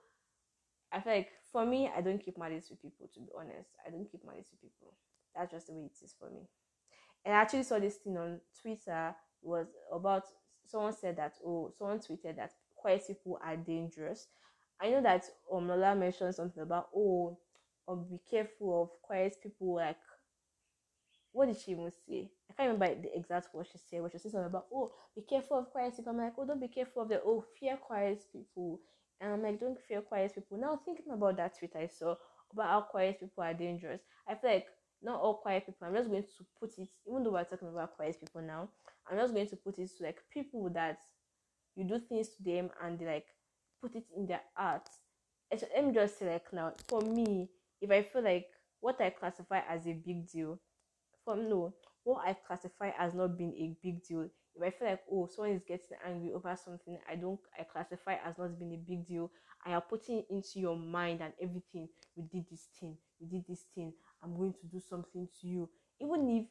[0.94, 3.70] i feel like for me i don't keep malice with people to be honest.
[3.86, 4.94] I don't keep malice with people.
[5.36, 6.42] That's just the way it is for me.
[7.26, 9.16] And i actually saw this thing on twitter.
[9.44, 10.24] It was about
[10.66, 14.28] someone said that oh someone tweeted that quiet people are dangerous.
[14.82, 17.38] I know that um Lola mentioned something about oh
[17.88, 19.98] um be careful of quiet people like
[21.32, 22.30] what did she even say?
[22.50, 24.02] I can't remember the exact what she said.
[24.02, 26.12] What she said something about oh be careful of quiet people.
[26.12, 28.80] I'm like oh don't be careful of the oh fear quiet people.
[29.20, 30.58] And I'm like don't fear quiet people.
[30.60, 32.16] Now thinking about that tweet I saw
[32.52, 34.02] about how quiet people are dangerous.
[34.28, 34.68] I feel like
[35.02, 35.88] not all quiet people.
[35.88, 38.70] I'm just going to put it even though we're talking about quiet people now.
[39.10, 40.98] I'm just going to put it to like people that
[41.76, 43.26] you do things to them and they like
[43.82, 44.88] put it in their art.
[45.58, 47.50] So let me just say like now, for me,
[47.82, 48.46] if I feel like
[48.80, 50.60] what I classify as a big deal,
[51.24, 55.02] from no, what I classify as not being a big deal, if I feel like
[55.12, 58.78] oh someone is getting angry over something, I don't I classify as not being a
[58.78, 59.32] big deal.
[59.66, 61.88] I are putting into your mind and everything.
[62.16, 63.94] We did this thing, we did this thing.
[64.24, 66.46] I'm going to do something to you, even if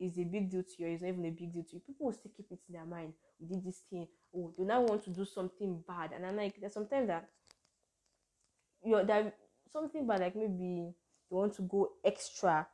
[0.00, 1.82] is a big deal to you, it's not even a big deal to you.
[1.86, 3.12] People will still keep it in their mind.
[3.40, 4.06] We did this thing.
[4.34, 6.10] Oh, do not want to do something bad.
[6.14, 7.28] And I'm like, there's sometimes that
[8.84, 9.34] you're that
[9.72, 10.94] something bad, like maybe
[11.30, 12.66] you want to go extra,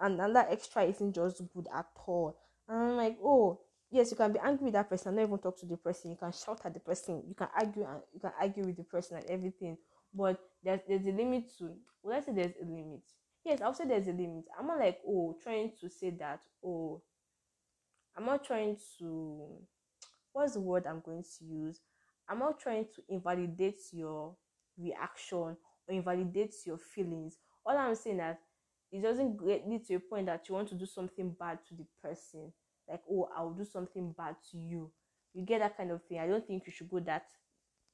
[0.00, 2.36] and, and that extra isn't just good at all.
[2.68, 5.58] And I'm like, oh, yes, you can be angry with that person, not even talk
[5.60, 6.10] to the person.
[6.10, 8.84] You can shout at the person, you can argue and you can argue with the
[8.84, 9.76] person and everything.
[10.12, 11.74] But there's there's a limit to.
[12.02, 13.02] Well, let's say there's a limit
[13.44, 14.44] yes, I'll say there's a limit.
[14.58, 17.02] I'm not like, oh, trying to say that, oh,
[18.16, 19.58] I'm not trying to,
[20.32, 21.80] what's the word I'm going to use?
[22.28, 24.34] I'm not trying to invalidate your
[24.78, 27.38] reaction or invalidate your feelings.
[27.66, 28.38] All I'm saying that
[28.94, 31.84] it doesn't lead to a point that you want to do something bad to the
[32.00, 32.52] person.
[32.88, 34.92] Like, oh, I'll do something bad to you.
[35.32, 36.20] You get that kind of thing.
[36.20, 37.26] I don't think you should go that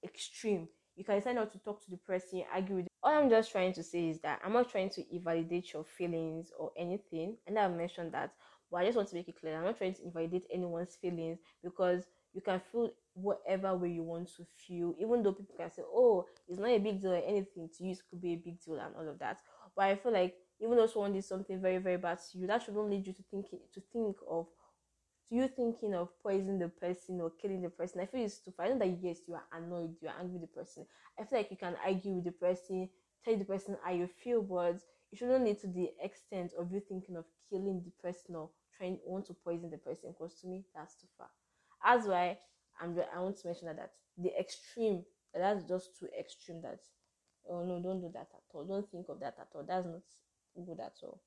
[0.04, 0.68] extreme.
[0.96, 3.72] You can decide not to talk to the person, argue with all I'm just trying
[3.74, 7.74] to say is that I'm not trying to invalidate your feelings or anything, and I've
[7.74, 8.34] mentioned that,
[8.70, 11.38] but I just want to make it clear I'm not trying to invalidate anyone's feelings
[11.64, 15.82] because you can feel whatever way you want to feel, even though people can say,
[15.86, 18.60] Oh, it's not a big deal or anything to you, it could be a big
[18.60, 19.38] deal and all of that.
[19.74, 22.62] But I feel like even though someone did something very, very bad to you, that
[22.62, 24.46] shouldn't lead you to think to think of
[25.30, 28.00] you thinking of poisoning the person or killing the person.
[28.00, 28.66] I feel it's too far.
[28.66, 30.86] I that yes, you are annoyed, you are angry with the person.
[31.18, 32.88] I feel like you can argue with the person,
[33.24, 34.80] tell the person how you feel, but
[35.12, 38.98] it shouldn't lead to the extent of you thinking of killing the person or trying
[39.06, 40.10] want to poison the person.
[40.12, 41.28] Because to me, that's too far.
[41.84, 42.38] That's why
[42.80, 42.96] I'm.
[43.14, 45.04] I want to mention that, that the extreme.
[45.32, 46.60] That's just too extreme.
[46.62, 46.80] That
[47.48, 48.64] oh no, don't do that at all.
[48.64, 49.64] Don't think of that at all.
[49.66, 50.02] That's not
[50.54, 51.20] good at all.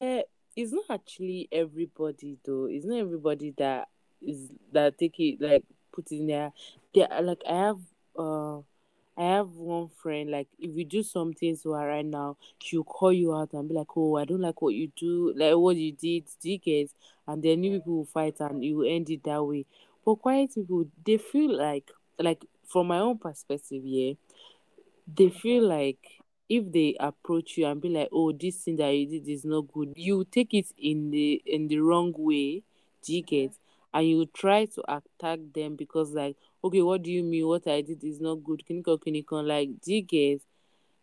[0.00, 0.22] Uh,
[0.56, 2.66] it's not actually everybody though.
[2.66, 3.88] It's not everybody that
[4.22, 6.52] is that take it like put in there.
[6.94, 7.80] There, like I have
[8.18, 8.58] uh
[9.16, 13.12] I have one friend, like if you do something to her right now, she'll call
[13.12, 15.92] you out and be like, Oh, I don't like what you do, like what you
[15.92, 16.88] did, do
[17.26, 19.66] And then new people will fight and you end it that way.
[20.04, 24.14] But quiet people, they feel like like from my own perspective, yeah,
[25.06, 25.98] they feel like
[26.56, 29.72] if they approach you and be like, "Oh, this thing that you did is not
[29.72, 32.62] good," you take it in the in the wrong way,
[33.02, 33.52] do get?
[33.92, 37.46] And you try to attack them because, like, okay, what do you mean?
[37.46, 38.66] What I did is not good.
[38.66, 40.42] Can you can you like, do get?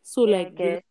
[0.03, 0.81] So, Yeah, like, they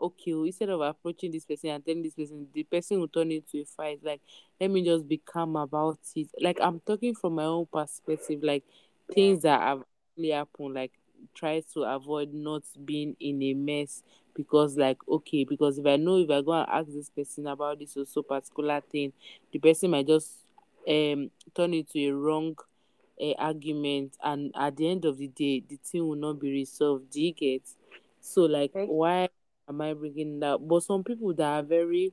[0.00, 3.30] okay, oh, instead of approaching this person and telling this person, the person will turn
[3.32, 4.00] into a fight.
[4.02, 4.20] Like,
[4.60, 6.28] let me just be calm about it.
[6.40, 8.64] Like, I'm talking from my own perspective, like
[9.12, 9.82] things that have
[10.16, 10.92] really happened, like
[11.34, 14.02] try to avoid not being in a mess
[14.34, 17.78] because like okay, because if I know if I go and ask this person about
[17.78, 19.12] this also particular thing,
[19.52, 20.30] the person might just
[20.88, 22.54] um turn into a wrong
[23.20, 27.10] uh, argument and at the end of the day the thing will not be resolved.
[27.10, 27.62] Do you get?
[28.20, 28.86] So like Okay.
[28.86, 29.28] why
[29.68, 30.58] am I bringing that?
[30.66, 32.12] But some people that are very,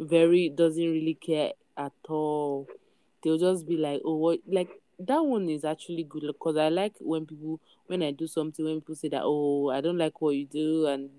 [0.00, 2.68] very doesn't really care at all.
[3.22, 4.40] They'll just be like, oh, what?
[4.46, 8.64] Like that one is actually good because I like when people when I do something
[8.64, 11.10] when people say that oh I don't like what you do and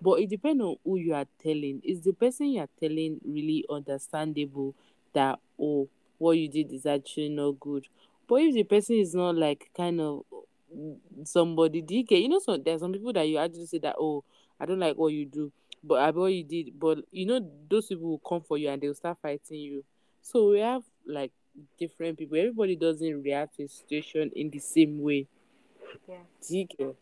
[0.00, 1.80] but it depends on who you are telling.
[1.84, 4.74] Is the person you are telling really understandable
[5.12, 7.86] that oh what you did is actually not good?
[8.28, 10.22] But if the person is not like kind of
[10.74, 12.18] mm, somebody DK.
[12.18, 14.24] You know, so there's some people that you actually say that, oh,
[14.58, 16.78] I don't like what you do, but I what you did.
[16.78, 19.84] But you know, those people will come for you and they'll start fighting you.
[20.22, 21.32] So we have like
[21.78, 22.38] different people.
[22.38, 25.26] Everybody doesn't react to a situation in the same way.
[26.08, 26.24] Yeah.
[26.42, 26.94] DK.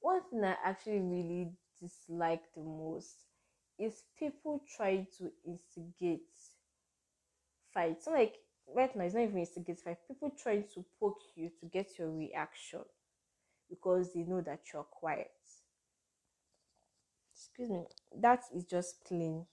[0.00, 3.14] One thing I actually really dislike the most
[3.78, 6.20] is people trying to instigate
[7.72, 8.04] fights.
[8.04, 8.34] So like
[8.74, 9.98] right now, it's not even instigate fight.
[10.06, 12.80] People trying to poke you to get your reaction
[13.68, 15.30] because they know that you're quiet.
[17.34, 17.84] Excuse me.
[18.20, 19.46] That is just plain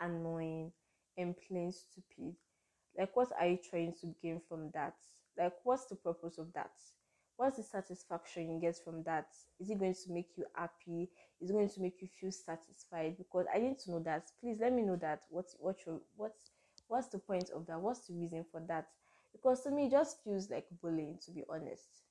[0.00, 0.72] annoying
[1.16, 2.36] and plain stupid.
[2.98, 4.94] Like, what are you trying to gain from that?
[5.38, 6.72] Like, what's the purpose of that?
[7.36, 9.28] What's the satisfaction you get from that?
[9.58, 11.10] Is it going to make you happy?
[11.40, 13.16] Is it going to make you feel satisfied?
[13.16, 14.30] Because I need to know that.
[14.40, 15.22] Please let me know that.
[15.30, 16.50] What's what your what's
[16.88, 17.80] what's the point of that?
[17.80, 18.88] What's the reason for that?
[19.32, 21.18] Because to me, it just feels like bullying.
[21.24, 22.02] To be honest,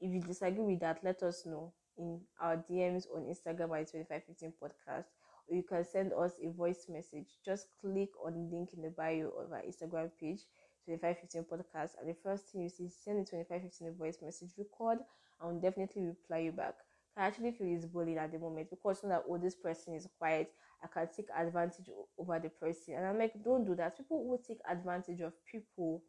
[0.00, 4.52] if you disagree with that, let us know in our DMs on Instagram at 2515
[4.62, 5.06] podcast,
[5.54, 7.26] you can send us a voice message.
[7.44, 10.40] Just click on the link in the bio of our Instagram page,
[10.86, 14.98] 2515 podcast, and the first thing you see, send the 2515 a voice message, record,
[15.40, 16.74] and we'll definitely reply you back.
[17.16, 20.06] I actually feel it's bullying at the moment because know that oh this person is
[20.18, 23.96] quiet, I can take advantage over the person, and I'm like, don't do that.
[23.96, 26.02] People will take advantage of people.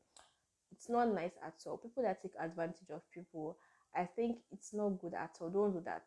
[0.71, 1.77] It's not nice at all.
[1.77, 3.57] People that take advantage of people
[3.95, 5.49] I think it's not good at all.
[5.49, 6.03] Don't do that.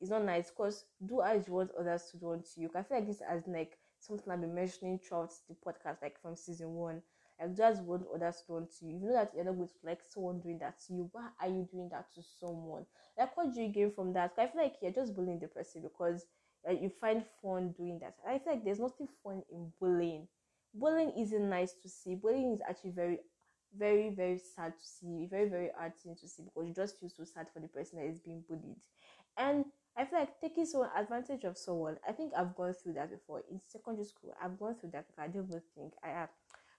[0.00, 2.70] It's not nice because do as you want others to do unto you.
[2.74, 6.36] I feel like this has like something I've been mentioning throughout the podcast, like from
[6.36, 7.02] season one.
[7.38, 8.98] Like do just want others to do unto you.
[8.98, 11.08] You know that you're not going to like someone doing that to you.
[11.12, 12.86] Why are you doing that to someone?
[13.18, 14.32] Like what do you gain from that?
[14.38, 16.24] I feel like you're just bullying the person because
[16.68, 18.14] uh, you find fun doing that.
[18.26, 20.28] I feel like there's nothing fun in bullying.
[20.74, 22.14] Bullying isn't nice to see.
[22.14, 23.18] Bullying is actually very
[23.76, 27.08] very very sad to see very very hard thing to see because you just feel
[27.08, 28.74] so sad for the person that is being bullied
[29.38, 29.64] and
[30.00, 33.42] i feel like taking so advantage of someone i think i've gone through that before.
[33.50, 36.30] In secondary school i've gone through that i don't even think i have.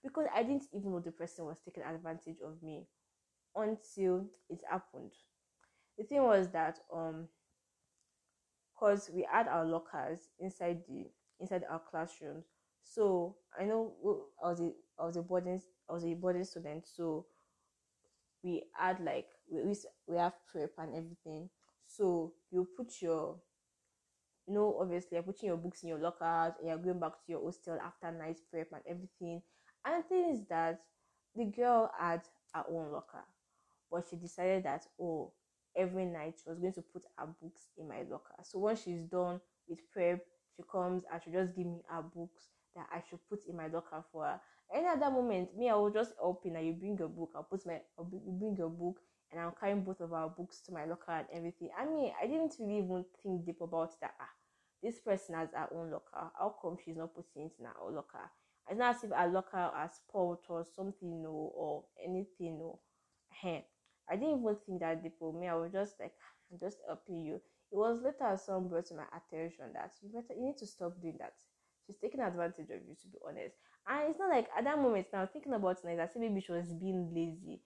[0.04, 2.88] Because i didn't even know the person was taking advantage of me
[3.56, 5.12] until it happened.
[5.98, 7.30] The thing was that um
[8.74, 11.06] because we had our lockers inside the
[11.40, 12.46] inside our classrooms
[12.84, 13.94] so i know
[14.44, 16.86] i was a i was a boarding i was a boarding student.
[16.88, 17.26] So
[18.44, 19.62] we had like we,
[20.08, 21.50] we have prep and everything
[22.02, 23.36] so you put your
[24.48, 27.32] you know obviously you're putting your books in your lockers and you're going back to
[27.32, 29.40] your hostel after night prep and everything
[29.86, 30.82] and the thing is that
[31.36, 32.22] the girl had
[32.56, 33.24] her own locker
[33.92, 35.32] but she decided that oh
[35.78, 39.04] every night she was going to put her books in my locker so once she's
[39.04, 40.22] done with prep
[40.58, 43.68] she comes and she just give me her books that I should put in my
[43.68, 44.40] locker for her.
[44.74, 47.32] Any other moment, me, I will just open and you bring your book.
[47.36, 48.98] I'll put my, I'll bring your book
[49.32, 51.70] and I'm carrying both of our books to my locker and everything.
[51.78, 54.14] I mean, I didn't really even think deep about that.
[54.20, 54.30] Ah,
[54.84, 56.32] this person has her own locker.
[56.38, 58.30] How come she's not putting it in her locker?
[58.70, 62.80] It's not as if her locker has spoiled or something, no, or anything, no.
[63.44, 65.48] I didn't even think that deep for me.
[65.48, 66.14] I was just like,
[66.52, 67.36] I'm just helping you.
[67.36, 71.00] It was later someone brought to my attention that you better, you need to stop
[71.02, 71.34] doing that.
[71.88, 73.56] She's taking advantage of you, to be honest.
[73.88, 76.52] And it's not like at that moment now thinking about it, I said maybe she
[76.52, 77.62] was being lazy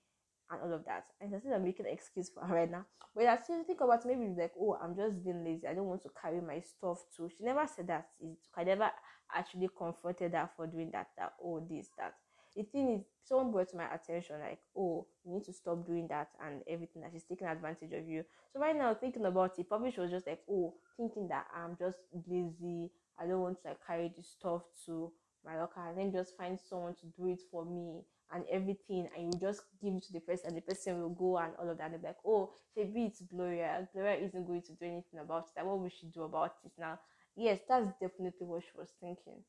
[0.51, 1.05] and all of that.
[1.21, 2.85] And I I'm making an excuse for her right now.
[3.15, 5.67] But I still think about maybe like, oh, I'm just being lazy.
[5.67, 7.29] I don't want to carry my stuff too.
[7.35, 8.09] She never said that.
[8.55, 8.89] I never
[9.33, 11.07] actually confronted her for doing that.
[11.17, 12.13] That oh, this that.
[12.55, 16.07] The thing is, someone brought to my attention like, oh, you need to stop doing
[16.07, 17.01] that and everything.
[17.01, 18.23] That she's taking advantage of you.
[18.53, 21.75] So right now, thinking about it, probably she was just like, oh, thinking that I'm
[21.77, 22.91] just lazy.
[23.19, 25.11] I don't want to like carry this stuff to
[25.45, 28.01] my locker and then just find someone to do it for me
[28.33, 31.37] and everything and you just give it to the person and the person will go
[31.37, 33.87] and all of that and they're like oh maybe it's gloria.
[33.93, 35.65] Gloria isn't going to do anything about it.
[35.65, 36.99] What we should do about it now?
[37.35, 39.43] Yes that's definitely what she was thinking.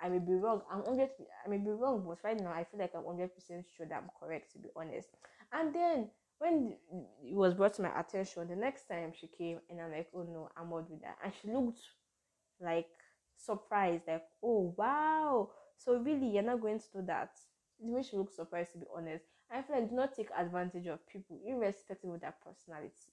[0.00, 0.62] I may be wrong.
[0.70, 1.10] I'm 100
[1.44, 4.02] i may be wrong but right now i feel like i'm 100 percent sure that
[4.02, 5.08] i'm correct to be honest.
[5.52, 6.74] And then when
[7.24, 10.22] it was brought to my attention the next time she came and i'm like oh
[10.22, 11.18] no i'm not with that.
[11.22, 11.80] And she looked
[12.60, 12.88] like
[13.36, 15.50] surprised like oh wow.
[15.76, 17.30] So really you're not going to do that
[17.90, 19.24] way looks surprised to be honest.
[19.50, 23.12] I feel like do not take advantage of people, irrespective of their personality.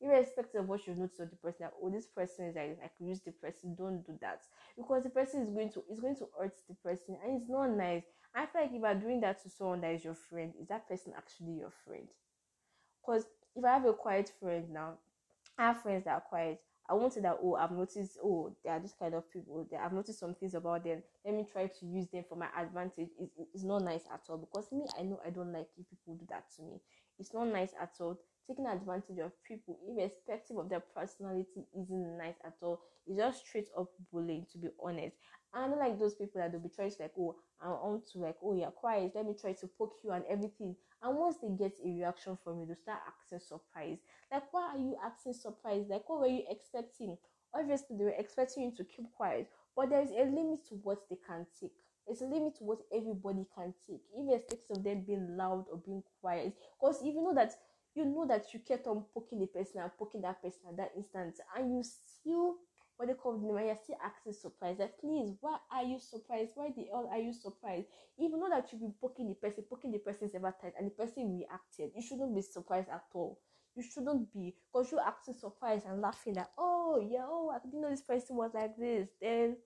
[0.00, 2.90] Irrespective of what you notice of the person, that oh, this person is like I
[3.04, 4.42] use the person, don't do that.
[4.76, 7.70] Because the person is going to is going to hurt the person and it's not
[7.70, 8.04] nice.
[8.34, 10.88] I feel like if you're doing that to someone that is your friend, is that
[10.88, 12.06] person actually your friend?
[13.00, 13.24] Because
[13.56, 14.94] if I have a quiet friend now,
[15.58, 18.80] I have friends that are quiet, I say that, oh, I've noticed, oh, they are
[18.80, 19.68] this kind of people.
[19.78, 21.02] I've noticed some things about them.
[21.24, 23.08] Let me try to use them for my advantage.
[23.54, 26.26] It's not nice at all because me, I know I don't like if people do
[26.30, 26.80] that to me.
[27.18, 28.18] It's not nice at all.
[28.48, 32.80] Taking advantage of people, irrespective of their personality, isn't nice at all.
[33.06, 35.16] It's just straight up bullying, to be honest.
[35.54, 38.18] I don't like those people that they'll be trying to like, oh, I want to
[38.18, 39.12] like, oh, you're quiet.
[39.14, 40.76] Let me try to poke you and everything.
[41.02, 44.00] And once they get a reaction from you, they start acting surprised.
[44.30, 45.88] Like, why are you acting surprised?
[45.88, 47.16] Like, what were you expecting?
[47.54, 51.08] Obviously, they were expecting you to keep quiet, but there is a limit to what
[51.08, 51.72] they can take.
[52.06, 55.66] There's a limit to what everybody can take, Even a irrespective of them being loud
[55.70, 56.54] or being quiet.
[56.80, 57.52] Because if you know that
[57.94, 60.92] you know that you kept on poking the person and poking that person at that
[60.96, 62.56] instant, and you still
[62.98, 64.34] what they call them, and you're still acting.
[64.60, 66.50] Like, please, why are you surprised?
[66.56, 67.86] Why the hell are you surprised?
[68.18, 70.90] Even though that you've been poking the person, poking the person several times, and the
[70.90, 73.38] person reacted, you shouldn't be surprised at all.
[73.76, 77.80] You shouldn't be, because you're acting surprised and laughing like, oh yeah, oh I didn't
[77.80, 79.08] know this person was like this.
[79.20, 79.56] Then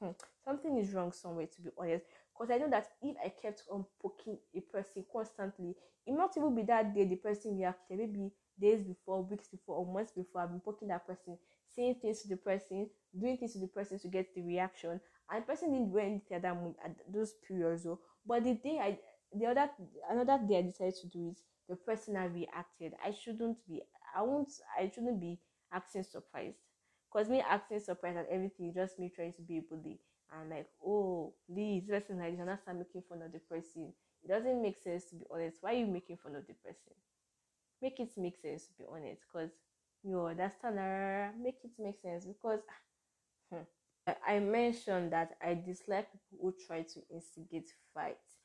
[0.00, 0.10] hmm,
[0.44, 2.04] something is wrong somewhere, to be honest.
[2.32, 5.74] Because I know that if I kept on poking a person constantly,
[6.06, 9.92] it might even be that day the person reacted, maybe days before, weeks before, or
[9.92, 10.42] months before.
[10.42, 11.38] I've been poking that person
[11.76, 15.00] saying things to the person, doing things to the person to get the reaction.
[15.30, 17.84] And the person didn't do anything at that moment at those periods.
[17.84, 18.98] So, but the day I
[19.34, 19.70] the other
[20.10, 22.92] another day I decided to do it, the person I reacted.
[23.04, 23.82] I shouldn't be
[24.16, 25.38] I won't I shouldn't be
[25.72, 26.58] acting surprised.
[27.12, 30.00] Cause me acting surprised and everything just me trying to be a bully.
[30.32, 33.92] And like, oh, this person like this, and I start making fun of the person.
[34.24, 35.58] It doesn't make sense to be honest.
[35.60, 36.94] Why are you making fun of the person?
[37.82, 39.50] Make it make sense to be honest, because
[40.02, 40.76] you understand
[41.42, 42.60] make it make sense because
[43.50, 43.62] hmm,
[44.26, 48.36] I mentioned that I dislike people who try to instigate fights.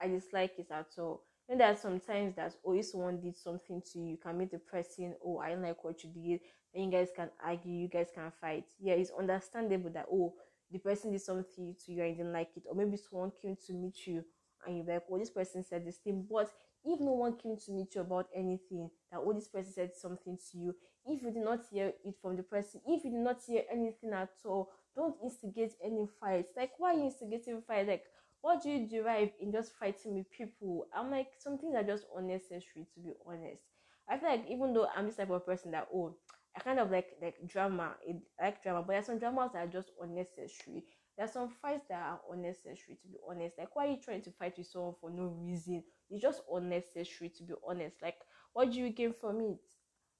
[0.00, 1.22] I dislike it at all.
[1.48, 4.50] And there are sometimes that oh if someone did something to you, you can meet
[4.50, 6.40] the person, oh I don't like what you did,
[6.74, 8.64] then you guys can argue, you guys can fight.
[8.80, 10.34] Yeah, it's understandable that oh
[10.70, 13.56] the person did something to you and you didn't like it, or maybe someone came
[13.66, 14.24] to meet you
[14.66, 16.50] and you're like, oh this person said this thing, but
[16.84, 20.36] if no one came to meet you about anything, that oh this person said something
[20.50, 20.74] to you,
[21.08, 24.12] if you did not hear it from the person, if you did not hear anything
[24.12, 26.50] at all, don't instigate any fights.
[26.56, 27.88] Like, why are you instigating fights?
[27.88, 28.04] Like,
[28.40, 30.86] what do you derive in just fighting with people?
[30.94, 33.62] I'm like, some things are just unnecessary, to be honest.
[34.08, 36.16] I feel like even though I'm this type of person that, oh,
[36.56, 39.70] I kind of like like drama, I like drama, but there's some dramas that are
[39.70, 40.84] just unnecessary.
[41.16, 43.58] There's some fights that are unnecessary, to be honest.
[43.58, 45.82] Like, why are you trying to fight with someone for no reason?
[46.10, 47.96] It's just unnecessary, to be honest.
[48.02, 48.16] Like,
[48.52, 49.60] what do you gain from it?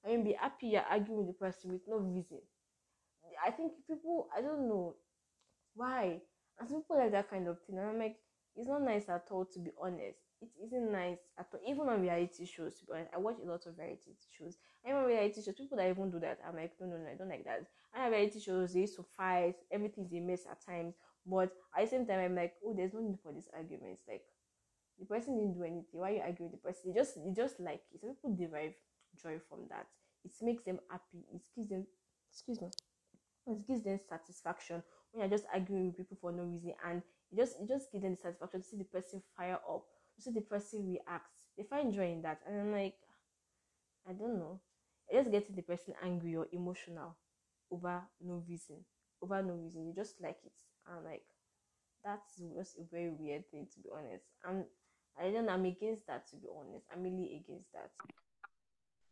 [0.07, 2.39] I be happy you're arguing with the person with no reason.
[3.45, 4.95] I think people, I don't know
[5.75, 6.21] why.
[6.59, 7.79] And some people like that kind of thing.
[7.79, 8.17] And I'm like,
[8.57, 10.19] it's not nice at all, to be honest.
[10.41, 11.61] it isn't nice at all.
[11.67, 14.57] Even on reality shows, but I watch a lot of reality shows.
[14.85, 17.15] And even reality shows, people that even do that, I'm like, no, no, no, I
[17.15, 17.67] don't like that.
[17.93, 20.95] Have reality shows, they used to fight, everything's a mess at times.
[21.27, 24.03] But at the same time, I'm like, oh, there's no need for these arguments.
[24.09, 24.23] Like,
[24.99, 25.85] the person didn't do anything.
[25.93, 26.91] Why you arguing with the person?
[26.91, 28.01] You just, you just like it.
[28.01, 28.75] Some people derive
[29.23, 29.87] joy from that.
[30.25, 31.25] It makes them happy.
[31.35, 31.87] It gives them,
[32.31, 32.69] excuse me,
[33.47, 37.03] it gives them satisfaction when you're just arguing with people for no reason, and
[37.33, 39.85] it just, it just gives them the satisfaction to see the person fire up,
[40.17, 41.31] to see the person react.
[41.57, 42.95] They find joy in that, and I'm like,
[44.09, 44.61] I don't know.
[45.11, 47.17] I just getting the person angry or emotional
[47.71, 48.85] over no reason.
[49.23, 49.87] Over no reason.
[49.87, 50.53] You just like it.
[50.89, 51.23] And like
[52.05, 54.27] that's just a very weird thing to be honest.
[54.47, 54.65] I'm
[55.21, 56.87] I don't I'm against that to be honest.
[56.93, 57.91] I'm really against that.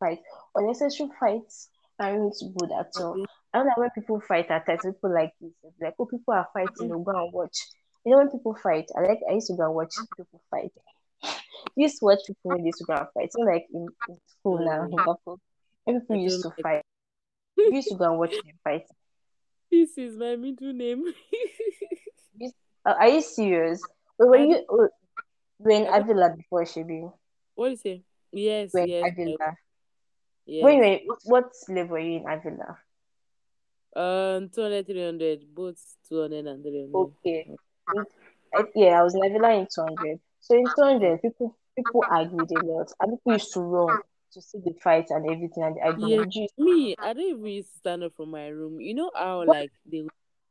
[0.01, 0.19] Fight.
[0.55, 1.69] Unnecessary fights
[1.99, 3.25] aren't good at all.
[3.53, 5.53] I don't know when people fight at times, people like this.
[5.81, 7.57] Like, oh, people are fighting, they'll go and watch.
[8.05, 10.73] You know when people fight, I like I used to go and watch people fight.
[11.23, 11.31] You
[11.85, 13.33] used to watch people when they used to go and fight.
[13.33, 14.91] So like in, in school now, in
[15.85, 16.83] when people used to fight.
[17.57, 18.83] You used to go and watch them fight.
[19.71, 21.05] This is my middle name.
[22.87, 23.83] Uh, are you serious?
[24.19, 27.11] Were you I don't- Avila before Shibi?
[27.55, 28.03] what you say?
[28.31, 29.55] Yes, Were in yes, Avila.
[30.47, 32.79] When you were, what, what level were you in Avila?
[33.97, 36.95] Um, 200, 300, both 200 and 300.
[36.95, 37.51] Okay.
[38.75, 40.19] Yeah, I was in Avila in 200.
[40.41, 42.93] So in 200, people people argued a lot.
[43.01, 43.99] And people used to run
[44.33, 46.35] to see the fight and everything and the argument.
[46.35, 48.81] You- me, I don't even used to stand up from my room.
[48.81, 50.05] You know how like they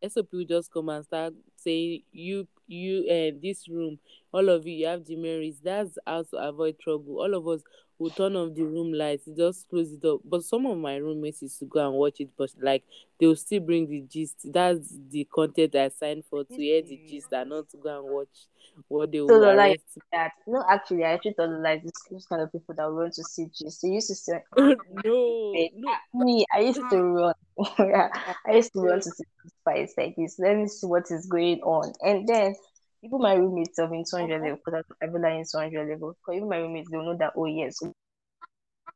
[0.07, 3.99] SOP will just come and start saying you you uh, this room,
[4.33, 5.59] all of you, you have demerits.
[5.61, 7.19] That's how to avoid trouble.
[7.21, 7.61] All of us
[7.99, 10.21] will turn off the room lights, just close it up.
[10.25, 12.83] But some of my roommates used to go and watch it, but like
[13.19, 14.51] they will still bring the gist.
[14.51, 18.07] That's the content I signed for to hear the gist and not to go and
[18.07, 18.47] watch
[18.87, 19.79] what they So will the like
[20.11, 20.31] that.
[20.47, 23.47] No, actually, I actually thought like this those kind of people that want to see
[23.55, 23.69] G.
[23.69, 25.63] So used to say, no, no.
[25.87, 27.33] Ah, me, I used to run.
[27.79, 28.09] yeah,
[28.47, 30.37] I used to run to see these fights like this.
[30.39, 31.93] Let me see what is going on.
[32.01, 32.55] And then
[33.03, 36.49] even my roommates of in 200 level, because I've been in 200 level, because even
[36.49, 37.79] my roommates, they'll know that, oh, yes,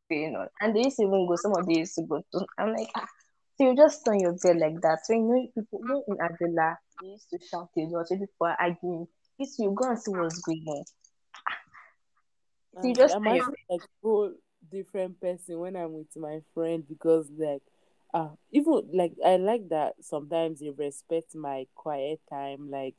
[0.09, 0.47] you know.
[0.61, 2.89] And they used to even go, some of them used to go to, I'm like,
[2.95, 3.07] ah,
[3.57, 4.99] so you just turn your bed like that.
[5.03, 8.15] So you know, people, you know, in Adela, they used to shout a lot, so
[8.15, 9.07] people are arguing.
[9.39, 10.83] You you go and see what's going on.
[12.81, 14.33] So you just I'm actually like a whole
[14.71, 17.63] different person when I'm with my friend because like
[18.13, 22.69] uh even like I like that sometimes they respect my quiet time.
[22.69, 22.95] Like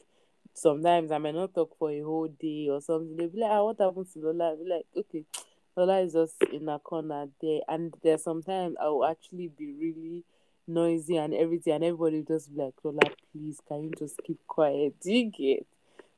[0.59, 3.17] sometimes I may not talk for a whole day or something.
[3.17, 4.51] They'll be like, ah, what happened to Lola?
[4.51, 5.25] I'll be like, okay,
[5.77, 7.61] Lola is just in a corner there.
[7.69, 10.25] And there's sometimes I will actually be really
[10.67, 13.01] noisy and everything and everybody will just be like, Lola,
[13.33, 14.95] please can you just keep quiet?
[15.01, 15.67] Do you get?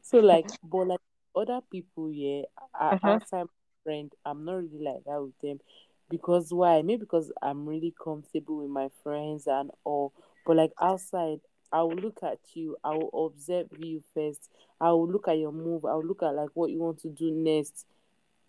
[0.02, 1.00] So like but like
[1.36, 2.42] other people, yeah,
[2.78, 3.04] uh, Mhm.
[3.04, 5.60] outside my friend, I'm not really like that with them.
[6.08, 6.82] Because why?
[6.82, 10.12] Maybe because I'm really comfortable with my friends and all.
[10.44, 11.40] But like outside,
[11.72, 14.50] I will look at you, I will observe you first.
[14.80, 17.08] I will look at your move, I will look at like what you want to
[17.08, 17.86] do next.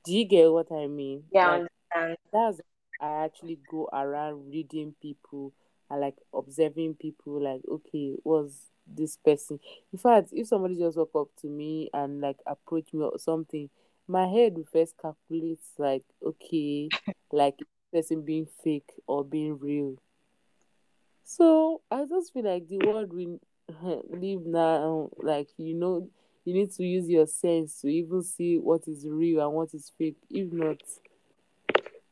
[0.05, 1.24] Do you get what I mean?
[1.32, 1.63] yeah, I Like
[1.93, 2.17] understand.
[2.32, 2.61] that's
[2.99, 5.53] I actually go around reading people
[5.89, 9.59] and like observing people like okay what's this person
[9.91, 13.69] in fact if somebody just walk up to me and like approach me or something
[14.07, 16.91] my head will first calculate like okay
[17.32, 17.55] like
[17.93, 19.95] person being fake or being real
[21.38, 23.39] so i just feel like the world we
[24.09, 26.09] live now like you know
[26.43, 29.91] you need to use your sense to even see what is real and what is
[29.97, 30.82] fake if not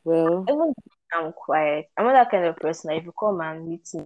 [0.04, 0.72] well Even
[1.12, 2.92] I'm quiet, I'm not that kind of person.
[2.92, 4.04] If you come and meet me,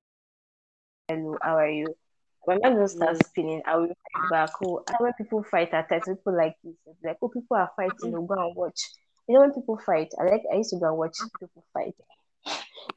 [1.08, 1.86] hello, how are you?
[2.44, 3.62] When my mind will start mm, spinning.
[3.66, 4.50] I will fight back.
[4.64, 6.74] Oh, when people fight at times, people like this.
[6.86, 8.10] It's like, oh, people are fighting.
[8.10, 8.80] They'll go and watch.
[9.28, 10.42] You know, when people fight, I like.
[10.52, 11.94] I used to go and watch people fight.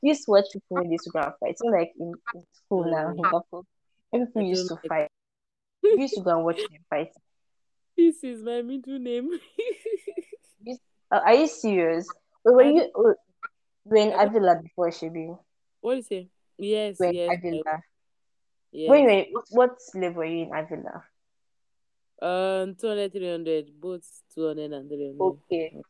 [0.01, 1.57] You used to watch people when they used to go and fight.
[1.57, 3.63] So like in, in school now, in mm,
[4.11, 5.11] when people used to like fight,
[5.83, 7.09] you used to go and watch them fight.
[7.95, 9.31] This is my middle name.
[11.09, 12.05] Uh, are you serious?
[12.43, 12.91] Were you
[13.95, 15.37] in I Avila before Shibi?
[15.79, 16.27] what do you say?
[16.57, 17.83] Yes, Were in yes, Avila.
[18.73, 18.89] yes.
[18.89, 21.03] When you were, what, what level were you in Avila?
[22.21, 24.03] Um, 200, 300, both
[24.35, 25.21] 200 and 300.
[25.21, 25.81] Okay.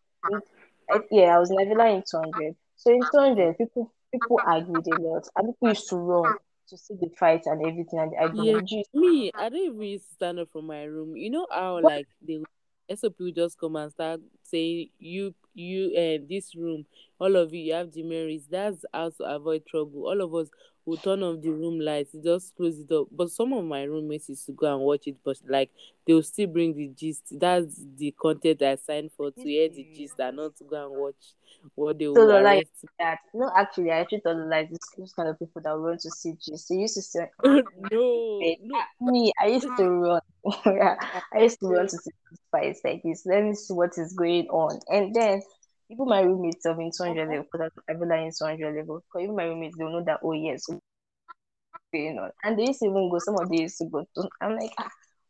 [0.91, 2.55] I, yeah, I was in Avila in 200.
[2.77, 5.27] So in 200, people people argued a lot.
[5.35, 6.35] And people used to run
[6.69, 8.71] to see the fight and everything and argument.
[8.71, 11.15] You- me, I don't even stand up from my room.
[11.15, 12.45] You know how like the
[12.89, 16.85] SOP will just come and start saying you you uh, this room,
[17.19, 18.45] all of you, you have demerits.
[18.49, 20.07] That's how to avoid trouble.
[20.07, 20.49] All of us
[20.87, 23.07] will turn off the room lights, just close it up.
[23.11, 25.69] But some of my roommates used to go and watch it, but like
[26.07, 27.37] they will still bring the gist.
[27.37, 30.95] That's the content I signed for to hear the gist and not to go and
[30.95, 31.33] watch
[31.75, 32.67] what they will So like
[32.99, 33.19] that.
[33.33, 36.33] No, actually, I actually thought like this those kind of people that want to see
[36.41, 36.69] gist.
[36.69, 37.61] They used to say, ah,
[37.91, 38.77] no, no.
[38.77, 40.21] Ah, me, I used to run.
[40.65, 40.95] yeah,
[41.33, 42.11] I used to run to see
[42.51, 43.25] fights like this.
[43.25, 44.79] Let me see what is going on.
[44.87, 45.41] And then
[45.89, 49.35] even my roommates of in 200 level, because I've been in 200 level, because even
[49.35, 50.65] my roommates don't know that, oh, yes,
[51.93, 52.31] going on.
[52.43, 54.71] And they used to even go, some of these used to go to, I'm like,
[54.77, 54.89] ah,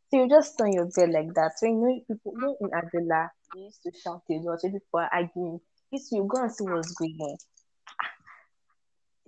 [0.10, 1.52] so you just turn your bed like that.
[1.58, 4.70] So you know, people, you know, in Adela, they used to shout a lot, so
[4.70, 5.60] people are arguing.
[5.92, 7.38] You used to go and see what's going on.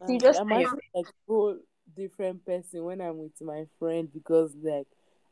[0.05, 1.57] So you just I'm your like whole
[1.95, 4.87] different person when I'm with my friend because like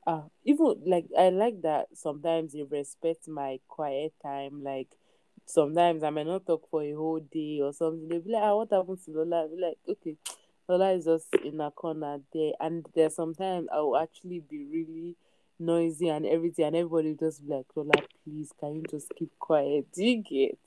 [0.06, 4.64] uh even like I like that sometimes they respect my quiet time.
[4.64, 4.90] Like
[5.48, 8.08] sometimes I might not talk for a whole day or something.
[8.08, 9.42] They'll be like, ah, what happened to Lola?
[9.44, 10.16] I'll be like, okay,
[10.68, 12.52] Lola is just in a corner there.
[12.60, 15.16] And there's sometimes I will actually be really
[15.60, 17.94] noisy and everything and everybody will just be like, Lola,
[18.24, 19.88] please can you just keep quiet?
[19.94, 20.58] Do you get?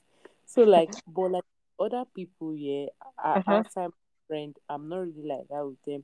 [0.45, 1.43] So like but like
[1.79, 2.87] other people, yeah,
[3.23, 3.51] uh, uh-huh.
[3.51, 6.03] outside my friend, I'm not really like that with them.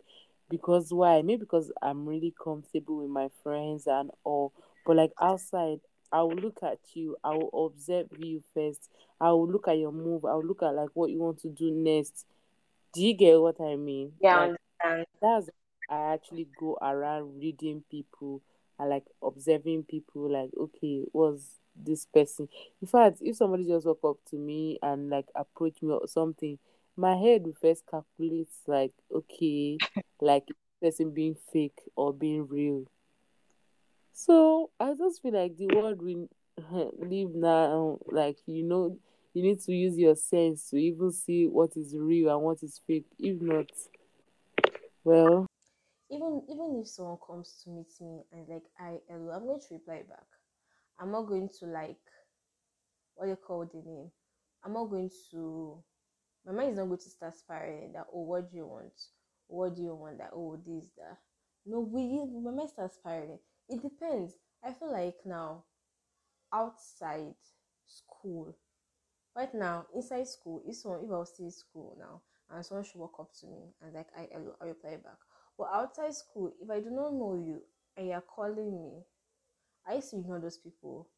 [0.50, 1.22] Because why?
[1.24, 4.54] Maybe because I'm really comfortable with my friends and all.
[4.86, 5.80] But like outside,
[6.12, 8.90] I will look at you, I will observe you first.
[9.20, 11.50] I will look at your move, I will look at like what you want to
[11.50, 12.26] do next.
[12.94, 14.14] Do you get what I mean?
[14.20, 14.44] Yeah, I
[14.84, 15.06] understand.
[15.22, 15.50] that's
[15.90, 18.42] I actually go around reading people
[18.80, 21.44] I like observing people like okay what's
[21.76, 22.50] this person
[22.82, 26.58] in fact if somebody just walk up to me and like approach me or something
[26.96, 29.78] my head will first calculate like okay
[30.22, 30.48] like
[30.82, 32.86] person being fake or being real
[34.18, 36.16] so i just feel like the world we
[36.58, 38.98] eh, live now like you know
[39.36, 42.82] you need to use your sense to even see what is real and what is
[42.88, 43.70] fake if not
[45.04, 45.46] well
[46.10, 50.02] Even even if someone comes to meet me and like, I I'm going to reply
[50.10, 50.26] back.
[51.00, 52.02] I'm not going to like
[53.14, 54.10] what you call the name.
[54.66, 55.78] I'm not going to
[56.44, 58.98] my mind is not going to start spiraling that oh what do you want?
[59.48, 61.18] What do you want that oh this that
[61.68, 63.38] no we my mind starts spiraling.
[63.70, 64.38] It depends.
[64.64, 65.64] I feel like now
[66.54, 67.36] outside
[67.88, 68.56] school
[69.36, 72.86] right now inside school if someone if I was still in school now and someone
[72.86, 75.20] should walk up to me and like I I reply back.
[75.58, 77.62] But outside school, if I do not know you
[77.98, 79.04] and you're calling me,
[79.88, 81.10] I used to ignore those people.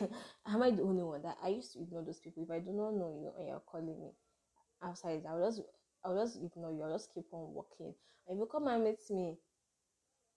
[0.46, 2.42] Am I the only one that I used to ignore those people?
[2.44, 4.10] If I do not know you and you're calling me
[4.82, 5.62] outside, I'll just
[6.04, 6.82] I'll just ignore you.
[6.84, 7.94] I'll just keep on walking.
[8.28, 9.38] And if you come and meet me,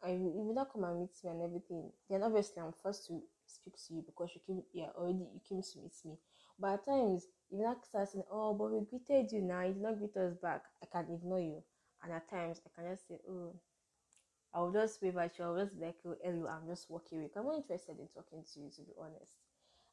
[0.04, 3.22] and you you not come and meet me and everything, then obviously I'm forced to
[3.46, 6.18] speak to you because you came yeah already you came to meet me.
[6.60, 9.82] But at times you not start saying, Oh, but we greeted you now, you did
[9.82, 11.64] not greet us back, I can ignore you.
[12.04, 13.56] And at times I can just say, Oh,
[14.54, 17.30] I'll just wave at you, I'll just be like, oh, hello, I'm just walking away.
[17.36, 19.36] I'm not interested in talking to you to be honest.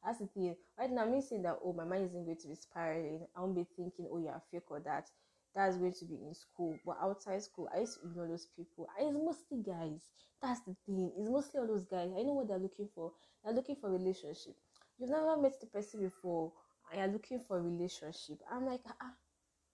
[0.03, 0.55] That's the thing.
[0.77, 3.27] Right now, I'm saying that oh my mind isn't going to be spiraling.
[3.35, 5.09] I won't be thinking, oh you're fake or that.
[5.55, 6.77] That's going to be in school.
[6.85, 8.87] But outside school, I used to ignore those people.
[8.99, 10.01] And it's mostly guys.
[10.41, 11.11] That's the thing.
[11.17, 12.11] It's mostly all those guys.
[12.17, 13.13] I know what they're looking for.
[13.43, 14.55] They're looking for relationship.
[14.99, 16.51] You've never met the person before
[16.91, 18.39] and you're looking for relationship.
[18.51, 19.13] I'm like, ah,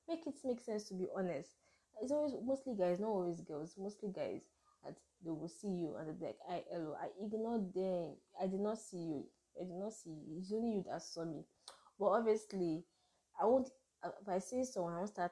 [0.07, 1.51] make it make sense to be honest.
[2.01, 4.41] It's always mostly guys, not always girls, mostly guys
[4.83, 8.15] that they will see you and they'll like, I hello, I ignored them.
[8.41, 9.25] I did not see you.
[9.59, 10.37] I did not see you.
[10.39, 11.43] It's only you that saw me.
[11.99, 12.83] But obviously,
[13.39, 13.69] I won't
[14.03, 15.31] if I see someone, I won't start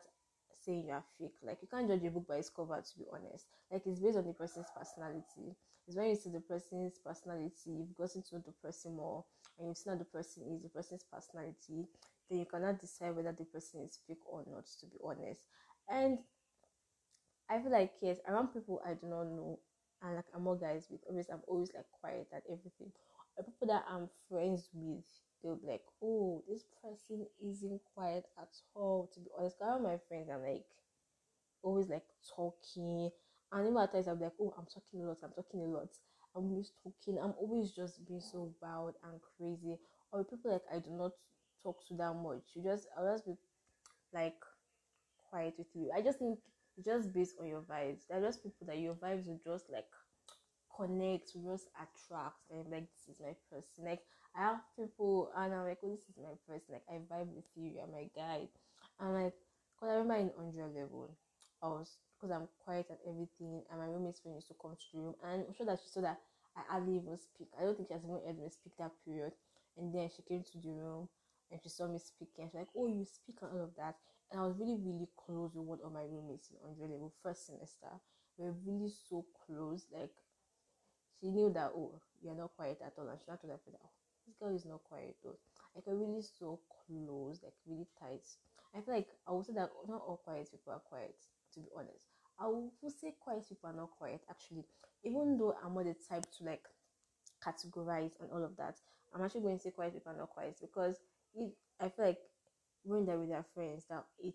[0.70, 1.36] saying you are fake.
[1.44, 3.48] Like you can't judge a book by its cover to be honest.
[3.72, 5.56] Like it's based on the person's personality.
[5.88, 9.26] It's when you see the person's personality, you've gotten to know the person more,
[9.58, 11.88] and you've seen how the person is, the person's personality,
[12.30, 15.46] then you cannot decide whether the person is fake or not, to be honest.
[15.90, 16.20] And
[17.50, 19.60] I feel like yes, around people I do not know
[20.02, 22.92] and like I'm more guys with always I'm always like quiet and everything.
[23.38, 25.06] Or people that I'm friends with,
[25.44, 29.58] they'll be like, Oh, this person isn't quiet at all to be honest.
[29.62, 30.66] Around my friends I'm like
[31.64, 33.10] always like talking
[33.52, 35.90] and even at times I'm like, Oh, I'm talking a lot, I'm talking a lot.
[36.36, 39.78] I'm always talking, I'm always just being so wild and crazy.
[40.12, 41.12] Or people like I do not
[41.64, 42.44] talk to that much.
[42.56, 43.36] You just I'll just be
[44.14, 44.36] like
[45.30, 45.92] quiet with you.
[45.96, 46.40] I just think
[46.86, 48.08] just based on your vibes.
[48.10, 49.86] There are just people that your vibes will just like
[50.80, 52.40] connect, will just attract.
[52.52, 53.86] And like this is my person.
[53.86, 54.02] Like
[54.36, 56.74] I have people and I'm like, oh, this is my person.
[56.80, 58.48] Like I vibe with you, you're my guy.
[59.00, 59.34] And like,
[59.80, 61.12] cause I remember in hundred level,
[61.62, 64.88] I was because I'm quiet and everything, and my roommate's friend used to come to
[64.94, 66.20] the room, and I'm sure that she saw that
[66.56, 67.48] I hardly even speak.
[67.58, 69.32] I don't think she has even heard me speak that period.
[69.78, 71.08] And then she came to the room,
[71.52, 72.48] and she saw me speaking.
[72.48, 73.96] She's like, "Oh, you speak and all of that."
[74.32, 77.46] And I was really, really close with one of my roommates in Andre level first
[77.48, 77.92] semester.
[78.38, 79.86] We were really so close.
[79.92, 80.12] Like
[81.20, 83.82] she knew that oh, you're not quiet at all, and she not told her that
[83.84, 83.92] oh,
[84.26, 85.38] this girl is not quiet though.
[85.76, 88.26] Like we're really so close, like really tight.
[88.76, 91.16] I feel like I would say that not all quiet people are quiet.
[91.54, 92.06] To be honest,
[92.40, 94.22] I would say quiet people are not quiet.
[94.30, 94.66] Actually,
[95.04, 95.40] even mm.
[95.40, 96.64] though I'm not the type to like
[97.44, 98.76] categorize and all of that,
[99.14, 100.98] I'm actually going to say quiet people are not quiet because
[101.34, 102.20] it, I feel like
[102.84, 104.34] when they're with their friends, that a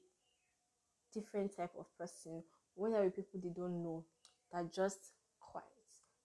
[1.15, 2.43] different type of person.
[2.75, 4.05] When they're with people they don't know,
[4.53, 4.99] they're just
[5.41, 5.65] quiet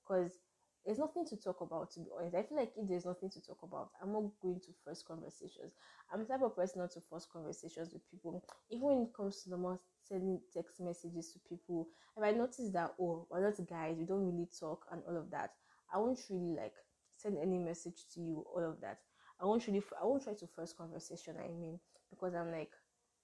[0.01, 0.31] because
[0.85, 2.35] there's nothing to talk about to be honest.
[2.35, 5.73] I feel like if there's nothing to talk about i'm not going to first conversations.
[6.11, 8.43] I'm the type of person not to force conversations with people.
[8.71, 12.71] Even when it comes to the most sending text messages to people if i notice
[12.73, 15.51] that oh we're not guys we don't really talk and all of that
[15.93, 16.73] i won't really like
[17.15, 18.99] send any message to you all of that.
[19.41, 22.71] I won't really i won't try to first conversation i mean because i'm like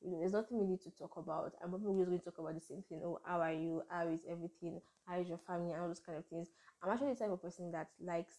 [0.02, 1.54] you know, there's nothing we need to talk about.
[1.64, 3.02] I'm probably just going to talk about the same thing.
[3.04, 3.82] Oh, how are you?
[3.90, 4.82] How is everything?
[5.06, 5.72] How is your family?
[5.72, 6.50] And all those kind of things.
[6.84, 8.34] I'm actually the type of person that likes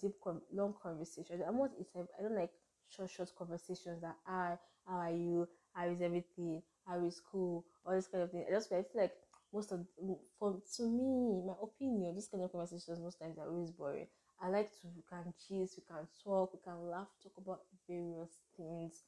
[0.00, 0.14] deep,
[0.52, 1.42] long conversations.
[1.46, 1.70] I'm not.
[1.96, 2.50] I don't like
[2.88, 4.02] short, short conversations.
[4.02, 5.48] That I, how are you?
[5.72, 6.62] How is everything?
[6.86, 7.64] How is school?
[7.86, 8.44] All this kind of thing.
[8.48, 9.12] I just I feel like
[9.52, 9.80] most of
[10.38, 14.06] for to me, my opinion, this kind of conversations most times are always boring.
[14.40, 18.38] I like to we can cheese, we can talk, we can laugh, talk about various
[18.56, 19.02] things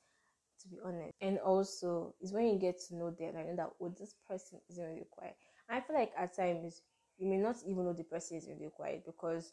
[0.62, 1.12] to be honest.
[1.20, 4.60] And also, it's when you get to know them, I know that, oh, this person
[4.70, 5.36] isn't really quiet.
[5.68, 6.82] I feel like at times,
[7.18, 9.52] you may not even know the person is really quiet because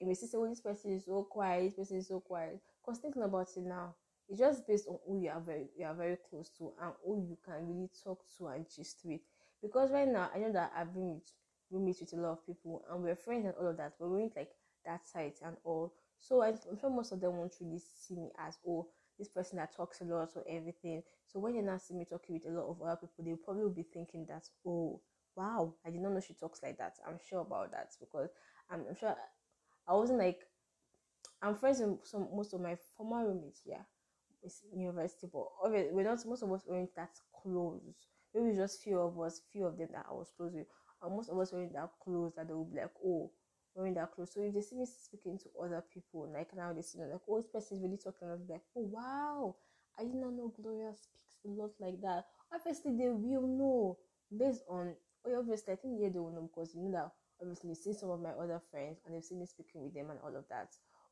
[0.00, 2.60] you may say, oh, this person is so quiet, this person is so quiet.
[2.84, 3.94] Because thinking about it now,
[4.28, 7.26] it's just based on who you are very you are very close to and who
[7.28, 9.20] you can really talk to and gist with.
[9.62, 11.32] Because right now I know that I've been with
[11.70, 14.22] roommates with a lot of people and we're friends and all of that, but we
[14.22, 14.50] ain't like
[14.84, 15.94] that tight and all.
[16.20, 18.86] So I'm sure most of them won't really see me as oh
[19.18, 21.02] this person that talks a lot or everything.
[21.26, 23.64] So when you now see me talking with a lot of other people, they probably
[23.64, 25.00] will be thinking that, oh,
[25.36, 26.94] wow, I did not know she talks like that.
[27.06, 28.30] I'm sure about that because
[28.70, 29.14] I'm, I'm sure
[29.88, 30.40] I wasn't like,
[31.42, 33.82] I'm friends with some most of my former roommates, yeah,
[34.74, 37.10] university, but obviously we're not, most of us weren't that
[37.42, 37.80] close.
[38.34, 40.66] Maybe just few of us, few of them that I was close with,
[41.02, 43.30] and most of us weren't that close that they would be like, oh,
[43.74, 44.32] we're that clothes.
[44.34, 47.20] So if they see me speaking to other people, like now they see me like,
[47.28, 49.56] oh, this person is really talking, I'll be like, oh wow,
[49.98, 52.24] I did not know Gloria speaks a lot like that.
[52.52, 53.98] Obviously, they will know
[54.36, 54.94] based on
[55.26, 57.10] oh, obviously I think yeah they will know because you know that
[57.40, 60.10] obviously you see some of my other friends and they've seen me speaking with them
[60.10, 60.68] and all of that.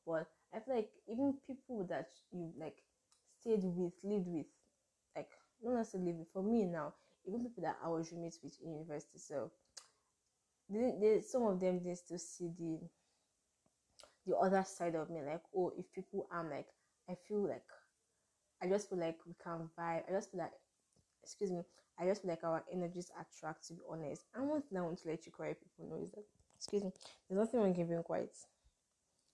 [0.06, 2.78] But I feel like even people that you like
[3.40, 4.46] stayed with, lived with,
[5.16, 5.30] like
[5.62, 6.94] not necessarily live with for me now,
[7.26, 9.18] even people that I was roommates with in university.
[9.18, 9.50] So
[10.68, 12.78] they, they, some of them they still see the
[14.26, 16.66] the other side of me like oh if people are like
[17.08, 17.62] i feel like
[18.62, 20.02] i just feel like we can vibe.
[20.08, 20.52] I just feel like
[21.22, 21.62] excuse me
[21.98, 24.24] i just feel like our energies attract to be honest.
[24.34, 26.24] One thing i want to let you quiet people know is that
[26.56, 26.90] excuse me
[27.28, 28.34] there's nothing wrong giving quiet.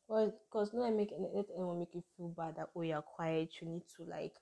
[0.08, 3.50] Well because no i make let anyone make you feel bad that oh you're quiet
[3.60, 4.34] you need to like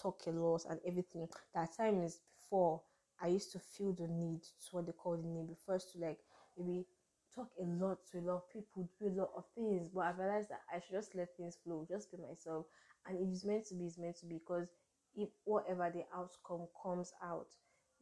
[0.00, 1.28] talk a lot and everything.
[1.54, 2.82] That time is before
[3.22, 6.18] i used to feel the need to what they call the need first to like
[6.58, 6.86] maybe
[7.34, 9.88] talk a lot to a lot of people, do a lot of things.
[9.94, 12.66] But I realized that I should just let things flow, just be myself.
[13.06, 14.34] And if it's meant to be, it's meant to be.
[14.34, 14.68] Because
[15.14, 17.48] if whatever the outcome comes out,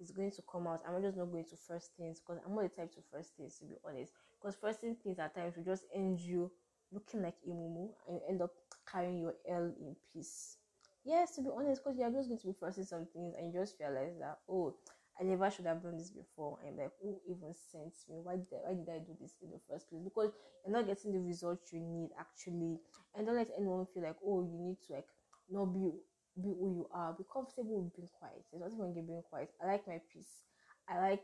[0.01, 0.81] is going to come out.
[0.89, 3.59] I'm just not going to first things because I'm not the type to first things
[3.59, 4.13] to be honest.
[4.41, 6.51] Because first things at times will just end you
[6.93, 8.51] looking like a mumu and you end up
[8.91, 10.57] carrying your L in peace.
[11.05, 13.61] Yes, to be honest, because you're just going to be first some things and you
[13.61, 14.75] just realize that oh
[15.21, 16.59] I never should have done this before.
[16.67, 18.21] I'm like, who even sent me?
[18.23, 20.01] Why did I, why did I do this in the first place?
[20.03, 20.33] Because
[20.65, 22.79] you're not getting the results you need actually,
[23.15, 25.07] and don't let anyone feel like, oh, you need to like
[25.51, 25.93] not be
[26.41, 27.13] be who you are.
[27.13, 28.43] Be comfortable with being quiet.
[28.51, 29.51] There's nothing wrong with being quiet.
[29.63, 30.45] I like my peace.
[30.89, 31.23] I like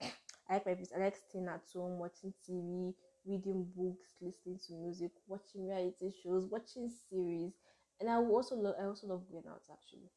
[0.48, 0.92] I like my peace.
[0.94, 2.94] I like staying at home, watching TV,
[3.26, 7.52] reading books, listening to music, watching reality shows, watching series,
[8.00, 10.10] and I also love I also love going out actually.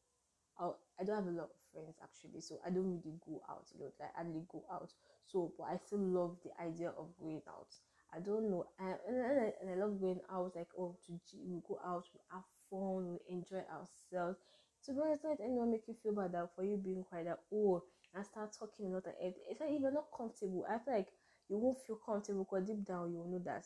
[0.60, 0.70] I
[1.00, 3.94] I don't have a lot friends actually, so I don't really go out a lot.
[4.00, 4.92] I hardly go out.
[5.26, 7.68] So, but I still love the idea of going out.
[8.14, 10.56] I don't know, I, and, I, and I love going out.
[10.56, 11.12] Like, oh, to
[11.44, 14.38] we go out, we have fun, we enjoy ourselves.
[14.84, 17.26] To be honest, let anyone make you feel bad that for you being quiet.
[17.26, 17.82] That oh,
[18.14, 19.42] and start talking a lot everything.
[19.50, 21.08] It's like if you're not comfortable, I feel like
[21.48, 23.64] you won't feel comfortable because deep down you will know that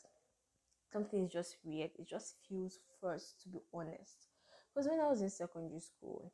[0.92, 1.90] something is just weird.
[1.98, 4.26] It just feels first, to be honest.
[4.72, 6.32] Because when I was in secondary school,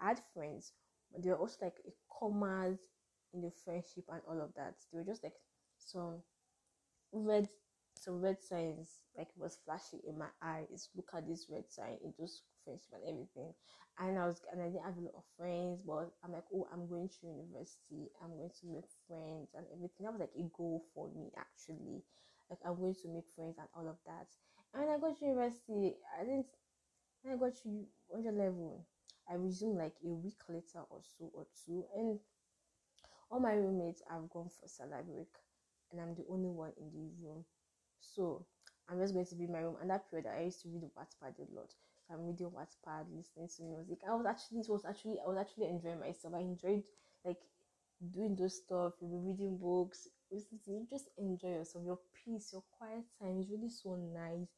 [0.00, 0.72] I had friends,
[1.22, 2.78] they were also like a commas
[3.32, 4.74] in the friendship and all of that.
[4.92, 5.34] They were just like
[5.78, 6.22] some
[7.12, 7.48] red
[7.96, 10.88] some red signs like it was flashing in my eyes.
[10.96, 13.54] Look at this red sign, it just friendship and everything.
[13.98, 16.66] And I was and I didn't have a lot of friends, but I'm like, oh,
[16.72, 20.02] I'm going to university, I'm going to make friends and everything.
[20.04, 22.02] That was like a goal for me actually.
[22.50, 24.26] Like I'm going to make friends and all of that.
[24.74, 26.50] And when I got to university, I didn't
[27.22, 28.84] when I got to on level,
[29.30, 32.18] I resumed like a week later or so or two and
[33.30, 35.32] all my roommates have gone for Sallah break
[35.90, 37.44] and I'm the only one in the room.
[38.00, 38.46] So
[38.88, 39.76] I'm just going to be in my room.
[39.80, 41.70] And that period, I used to read Wattpad a lot.
[42.06, 44.00] So I'm reading Wattpad, listening to music.
[44.08, 46.34] I was actually, it was actually, I was actually enjoying myself.
[46.34, 46.82] I enjoyed
[47.24, 47.40] like
[48.12, 50.08] doing those stuff, reading books.
[50.30, 51.84] You just enjoy yourself.
[51.86, 54.48] Your peace, your quiet time is really so nice.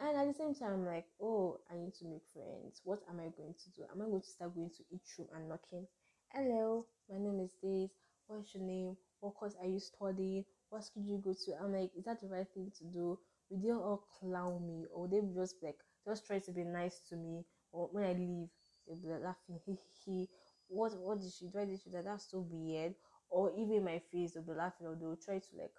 [0.00, 2.80] And at the same time, I'm like, oh, I need to make friends.
[2.84, 3.82] What am I going to do?
[3.92, 5.86] Am I going to start going to each room and knocking?
[6.32, 7.90] Hello, my name is Days.
[8.26, 8.96] What's your name?
[9.20, 10.44] What course are you studying?
[10.70, 11.52] what school do you go to?
[11.62, 13.18] I'm like, is that the right thing to do?
[13.50, 15.76] Will they all clown me or they just like
[16.06, 17.44] just try to be nice to me?
[17.72, 18.48] Or when I leave,
[18.86, 20.28] they'll be laughing, he he.
[20.68, 21.50] What what did she do?
[21.52, 22.04] Why did she do that?
[22.04, 22.94] That's so weird.
[23.28, 25.74] Or even my face, they'll be laughing or they'll try to like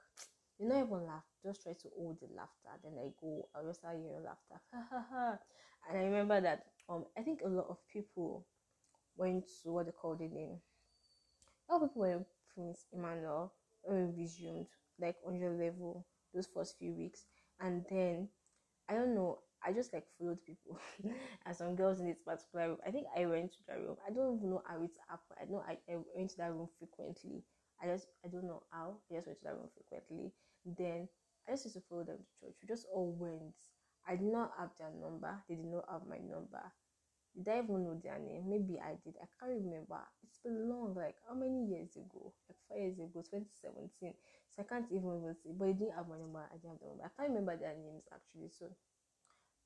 [0.62, 2.70] you not even laugh, just try to hold the laughter.
[2.84, 4.62] Then I go, I'll just start hearing laughter.
[4.74, 5.40] Ha ha ha.
[5.90, 8.48] And I remember that um I think a lot of people
[9.18, 10.60] went to what they call the name.
[11.70, 14.68] A lot of people went Prince Emmanuel when we resumed
[15.00, 17.26] like on your level those first few weeks
[17.60, 18.30] and then
[18.90, 20.80] i don't know i just like followed people
[21.46, 24.12] and some girls in this particular room i think i went to that room i
[24.12, 27.44] don't even know how it happened i know I, I went to that room frequently
[27.82, 30.32] i just i don't know how i just went to that room frequently
[30.66, 31.08] then
[31.48, 33.56] i just used to follow them to church we just all went
[34.08, 36.62] i did not have their number they did not have my number
[37.36, 38.44] did I even know their name?
[38.50, 39.16] Maybe I did.
[39.22, 40.04] I can't remember.
[40.24, 42.34] It's been long, like how many years ago?
[42.50, 44.14] Like five years ago, 2017.
[44.52, 45.56] So I can't even say.
[45.56, 46.44] But they didn't have my number.
[46.44, 47.08] I didn't have their number.
[47.08, 48.52] I can't remember their names actually.
[48.52, 48.68] So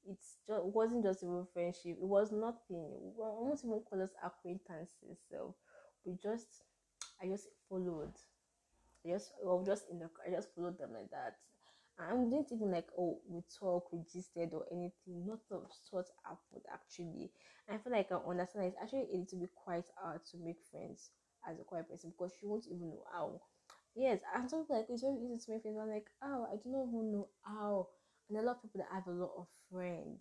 [0.05, 1.97] it's just it wasn't just even friendship.
[1.97, 2.93] It was nothing.
[3.17, 5.17] We almost even call us acquaintances.
[5.25, 5.55] So
[6.05, 6.69] we just
[7.17, 8.13] I just followed.
[9.05, 11.35] I just I was just in the I just followed them like that.
[11.97, 15.25] And didn't even like oh we talk, we gisted or anything.
[15.25, 17.31] Not of sort happened actually.
[17.67, 20.57] And I feel like I understand it's actually a little bit quite hard to make
[20.71, 21.11] friends
[21.49, 23.41] as a quiet person because you won't even know how
[23.95, 25.77] yes, and some people like oh, it's very easy to make friends.
[25.81, 27.87] I'm like, oh, I do not even know how.
[28.29, 30.19] And a lot of people that have a lot of friends.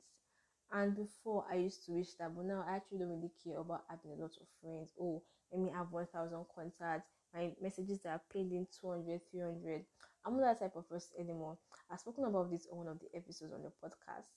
[0.72, 3.84] And before I used to wish that, but now I actually don't really care about
[3.88, 4.92] having a lot of friends.
[5.00, 5.22] Oh,
[5.52, 7.10] let me have 1,000 contacts.
[7.34, 9.84] My messages that are paid in 200, 300.
[10.24, 11.58] I'm not that type of person anymore.
[11.90, 14.30] I've spoken about this on one of the episodes on the podcast.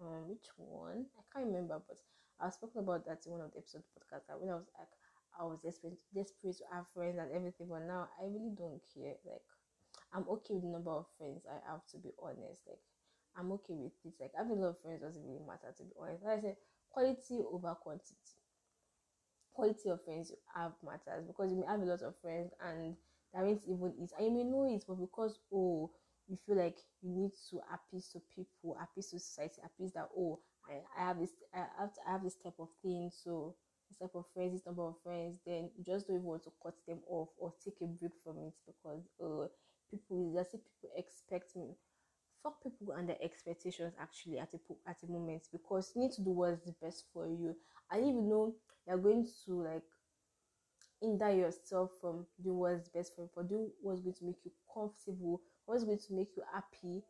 [0.00, 1.06] Um, which one?
[1.18, 1.98] I can't remember, but
[2.40, 4.26] I've spoken about that in one of the episodes of the podcast.
[4.26, 4.88] That when I was like
[5.38, 9.14] I was desperate, desperate to have friends and everything, but now I really don't care.
[9.24, 9.44] Like,
[10.12, 12.66] I'm okay with the number of friends I have, to be honest.
[12.66, 12.82] Like,
[13.36, 14.14] I'm okay with it.
[14.20, 16.24] Like, having a lot of friends doesn't really matter, to be honest.
[16.24, 16.56] Like I said,
[16.90, 18.39] quality over quantity.
[19.52, 22.96] Quality of friends you have matters because you may have a lot of friends and
[23.34, 25.90] that means even it, and you may know it, but because oh,
[26.28, 30.40] you feel like you need to appease to people, appease to society, appease that oh,
[30.68, 33.54] I, I have this, I have, to, I have this type of thing, so
[33.88, 36.52] this type of friends, this number of friends, then you just don't even want to
[36.62, 39.46] cut them off or take a break from it because uh
[39.90, 41.74] people if people expect me.
[42.42, 46.22] Fuck people and their expectations actually at a at a moment because you need to
[46.22, 47.54] do what's the best for you.
[47.90, 48.54] And even know
[48.86, 49.82] you're going to like
[51.00, 54.52] hinder yourself from doing what's best for you, for doing what's going to make you
[54.72, 57.02] comfortable, what's going to make you happy.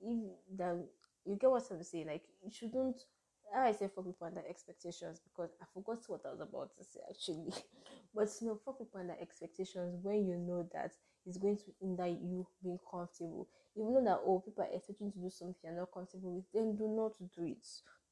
[0.00, 0.18] If
[0.56, 0.84] then
[1.24, 3.02] you get what I'm saying, like you shouldn't
[3.54, 7.00] I say fuck people under expectations because I forgot what I was about to say
[7.08, 7.52] actually.
[8.14, 10.92] but you know, fuck people under expectations when you know that
[11.30, 13.46] it's going to hinder you being comfortable.
[13.76, 16.74] Even though that oh people are expecting to do something you're not comfortable with, then
[16.74, 17.62] do not do it.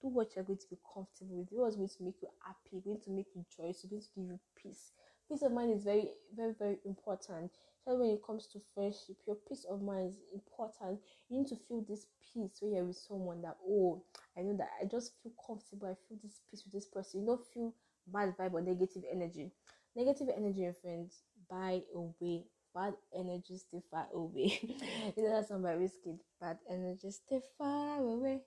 [0.00, 1.50] Do what you're going to be comfortable with.
[1.50, 4.30] Do what's going to make you happy, going to make you joyous, going to give
[4.30, 4.94] you peace.
[5.26, 7.50] Peace of mind is very, very, very important.
[7.84, 11.00] So when it comes to friendship, your peace of mind is important.
[11.28, 14.04] You need to feel this peace when you're with someone that oh
[14.38, 15.88] I know that I just feel comfortable.
[15.88, 17.20] I feel this peace with this person.
[17.20, 17.74] You don't feel
[18.06, 19.50] bad vibe or negative energy.
[19.96, 22.44] Negative energy, friends, by away.
[22.78, 24.60] Bad energy stay far away.
[25.16, 26.20] you know that song by Wizkid.
[26.40, 28.42] Bad energy stay far away.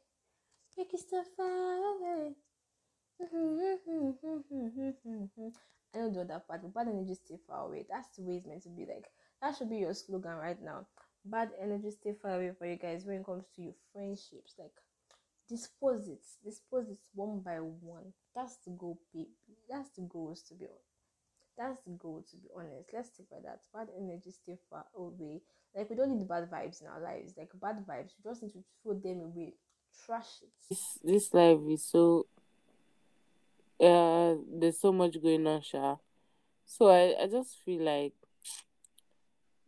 [0.78, 2.32] Make it stay far away.
[3.20, 3.26] I
[5.98, 7.86] don't do that part, but bad energy stay far away.
[7.90, 8.86] That's the way it's meant to be.
[8.86, 9.12] Like
[9.42, 10.88] that should be your slogan right now.
[11.26, 14.56] Bad energy stay far away for you guys when it comes to your friendships.
[14.58, 14.72] Like
[15.50, 19.28] dispose it dispose it one by one that's the goal baby
[19.70, 20.66] that's the goal to be
[21.58, 22.90] That's the goal, to be honest.
[22.94, 23.62] Let's stick by that.
[23.74, 25.42] Bad energy stay far away.
[25.76, 27.34] Like we don't need bad vibes in our lives.
[27.38, 29.54] Like bad vibes, we just need to throw them away.
[30.06, 30.50] Trash it.
[30.70, 32.26] This this life is so
[33.80, 35.98] uh there's so much going on, Sha.
[36.66, 38.14] So I, I just feel like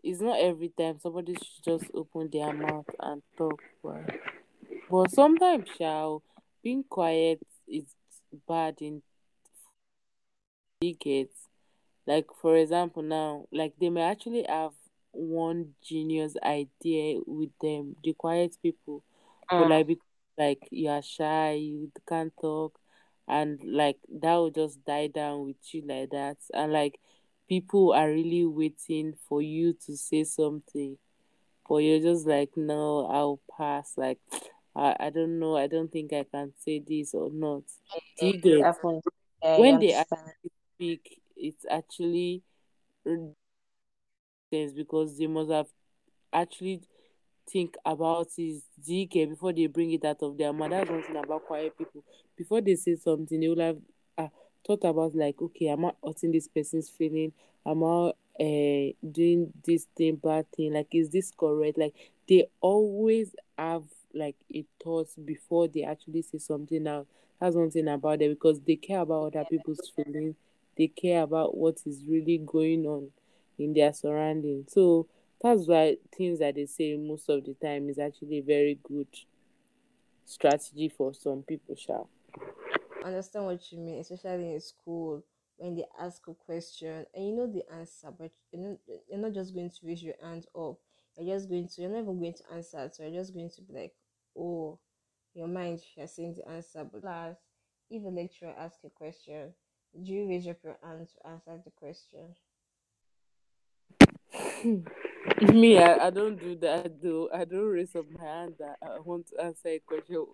[0.04, 3.62] it's not every time somebody should just open their mouth and talk.
[3.82, 4.10] But,
[4.90, 6.18] but sometimes, Sha,
[6.62, 7.86] being quiet is
[8.48, 9.02] bad in
[10.82, 11.43] decades.
[12.06, 14.72] Like for example, now, like they may actually have
[15.12, 19.04] one genius idea with them, the quiet people,
[19.50, 20.04] but like because
[20.38, 22.78] like you are shy, you can't talk,
[23.28, 27.00] and like that will just die down with you like that, and like
[27.48, 30.98] people are really waiting for you to say something,
[31.70, 33.94] but you're just like, no, I'll pass.
[33.98, 34.20] Like,
[34.76, 37.64] I, I don't know, I don't think I can say this or not.
[38.20, 38.76] Do you get?
[39.60, 42.44] When they actually speak, it's actually
[44.52, 45.68] because they must have
[46.32, 46.82] actually
[47.52, 50.72] think about his DK before they bring it out of their mouth.
[50.72, 52.04] That's one thing about quiet people.
[52.38, 53.78] Before they say something, they will have
[54.18, 54.28] uh,
[54.66, 57.34] thought about like, okay, I'm I hurting this person's feeling?
[57.66, 60.74] I'm I uh, doing this thing bad thing?
[60.74, 61.78] Like, is this correct?
[61.78, 61.96] Like,
[62.28, 67.08] they always have like a thought before they actually say something out.
[67.40, 70.36] That's one thing about them because they care about other people's feelings.
[70.78, 73.10] They care about what is really going on
[73.58, 74.74] in their surroundings.
[74.74, 75.08] So
[75.42, 79.08] that's why things that they say most of the time is actually very good
[80.26, 82.04] strategy for some people, sha.
[83.04, 85.24] understand what you mean, especially in school
[85.58, 89.34] when they ask a question and you know the answer, but you know you're not
[89.34, 90.78] just going to raise your hand up.
[91.18, 92.90] You're just going to you're not even going to answer.
[92.92, 93.94] So you're just going to be like,
[94.38, 94.80] oh,
[95.34, 96.84] your mind you're the answer.
[96.92, 97.36] But class,
[97.90, 99.54] if a lecturer asks a question,
[100.02, 102.36] do you raise up your hand to answer the question?
[105.54, 107.30] Me, I, I don't do that though.
[107.34, 110.26] I don't raise up my hand that I want to answer a question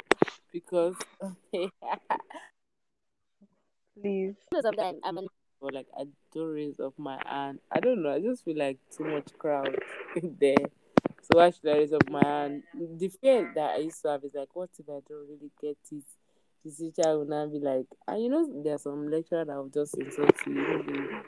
[0.51, 0.95] because
[4.01, 4.35] Please.
[4.51, 5.27] most of the I'm an
[5.61, 7.59] or like I don't raise up my hand.
[7.71, 8.13] I don't know.
[8.13, 9.77] I just feel like too much crowd
[10.39, 10.55] there.
[11.21, 12.63] So why should I raise up my hand?
[12.73, 15.77] The fear that I used to have is like, what if I don't really get
[15.91, 16.03] it?
[16.63, 19.97] The teacher will now be like, and you know, there's some lecturer that will just
[19.97, 21.21] insult you.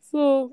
[0.00, 0.50] So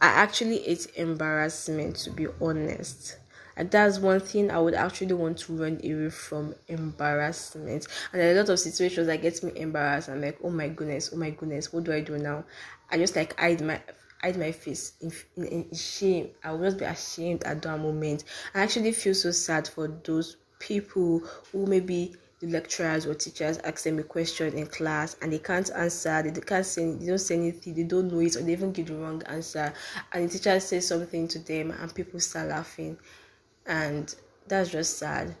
[0.00, 3.18] I actually hate embarrassment to be honest.
[3.56, 7.86] And that's one thing I would actually want to run away from embarrassment.
[8.12, 10.08] And there are a lot of situations that get me embarrassed.
[10.08, 12.44] I'm like, oh my goodness, oh my goodness, what do I do now?
[12.90, 13.80] I just like hide my
[14.22, 16.30] hide my face in, in, in shame.
[16.44, 18.24] I will just be ashamed at that moment.
[18.54, 21.18] I actually feel so sad for those people
[21.50, 25.70] who maybe the lecturers or teachers ask them a question in class and they can't
[25.76, 28.72] answer, they can't say, they don't say anything, they don't know it, or they even
[28.72, 29.72] give the wrong answer,
[30.12, 32.98] and the teacher says something to them and people start laughing,
[33.66, 34.16] and
[34.48, 35.36] that's just sad.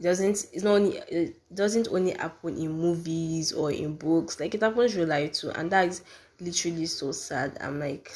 [0.00, 4.54] It doesn't it's not only it doesn't only happen in movies or in books, like
[4.54, 6.02] it happens real life too, and that is
[6.40, 7.58] literally so sad.
[7.60, 8.10] I'm like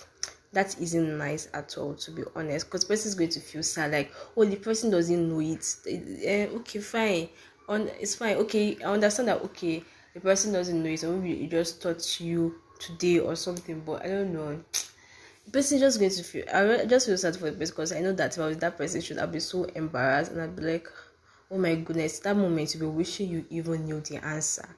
[0.55, 2.67] that isn't nice at all to be honest.
[2.67, 3.93] Because person is going to feel sad.
[3.93, 5.65] Like oh the person doesn't know it.
[5.87, 7.29] Eh, okay fine
[7.69, 9.83] on it's fine okay i understand that okay
[10.15, 14.05] the person doesn't know it or maybe it just taught you today or something but
[14.05, 14.61] i don't know
[15.45, 18.01] the person just going to feel i just feel sad for the person because i
[18.01, 20.63] know that if i was that person should have been so embarrassed and i'd be
[20.63, 20.89] like
[21.51, 24.69] oh my goodness that moment you'll be wishing you even knew the answer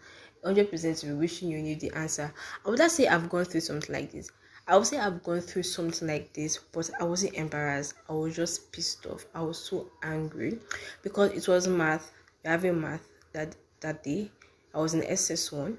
[0.42, 2.32] 100% you'll be wishing you knew the answer
[2.64, 4.30] i would not say i've gone through something like this
[4.70, 7.94] I would say I've gone through something like this, but I wasn't embarrassed.
[8.06, 9.24] I was just pissed off.
[9.34, 10.58] I was so angry
[11.02, 12.12] because it was math.
[12.44, 14.30] Having math that that day.
[14.74, 15.76] I was in SS1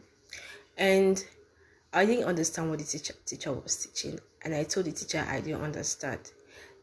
[0.78, 1.24] and
[1.93, 4.20] I didn't understand what the teacher teacher was teaching.
[4.41, 6.20] And I told the teacher I didn't understand.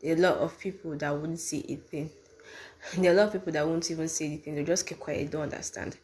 [0.02, 2.10] There are a lot of people that wouldn't say a thing.
[2.96, 4.54] There are a lot of people that won't even say anything.
[4.54, 5.96] They just keep quiet, don't understand.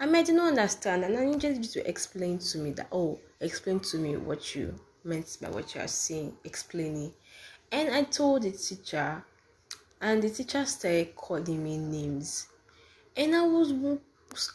[0.00, 3.80] I might not understand, and I needed you to explain to me that oh, explain
[3.80, 7.12] to me what you meant by what you are saying, explaining.
[7.72, 9.24] And I told the teacher,
[10.00, 12.46] and the teacher started calling me names.
[13.18, 13.72] And I was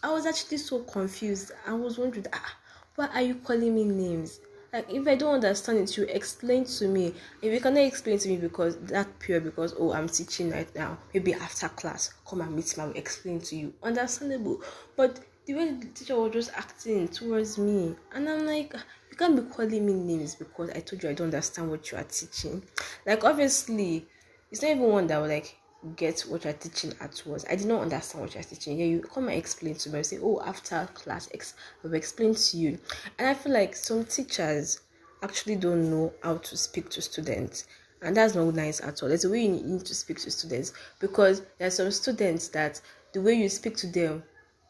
[0.01, 1.51] I was actually so confused.
[1.67, 2.55] I was wondering, ah,
[2.95, 4.39] why are you calling me names?
[4.71, 7.13] Like if I don't understand it, you explain to me.
[7.41, 10.97] If you cannot explain to me because that pure because oh I'm teaching right now,
[11.13, 13.73] maybe after class, come and meet me, I will explain to you.
[13.83, 14.61] Understandable.
[14.95, 18.73] But the way the teacher was just acting towards me, and I'm like,
[19.11, 21.97] you can't be calling me names because I told you I don't understand what you
[21.97, 22.63] are teaching.
[23.05, 24.07] Like obviously,
[24.49, 25.53] it's not even one that will like
[25.95, 27.45] get what you're teaching at once.
[27.49, 28.79] I did not understand what you're teaching.
[28.79, 31.53] Yeah, you come and explain to me and say, Oh, after class X,
[31.83, 32.79] I will explain to you.
[33.19, 34.79] And I feel like some teachers
[35.21, 37.65] actually don't know how to speak to students.
[38.01, 39.09] And that's not nice at all.
[39.09, 42.81] There's a way you need to speak to students because there are some students that
[43.13, 44.23] the way you speak to them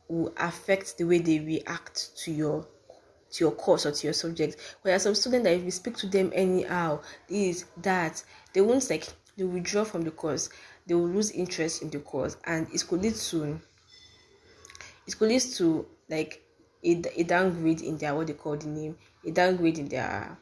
[0.07, 2.67] will affect the way they react to your
[3.31, 4.57] to your course or to your subject.
[4.83, 8.61] But there are some students that if you speak to them anyhow, this, that, they
[8.61, 10.49] won't like they withdraw from the course,
[10.85, 13.59] they will lose interest in the course, and it could lead to
[15.05, 16.43] it could lead to like
[16.83, 20.37] a, a downgrade in their what they call the name, a downgrade in their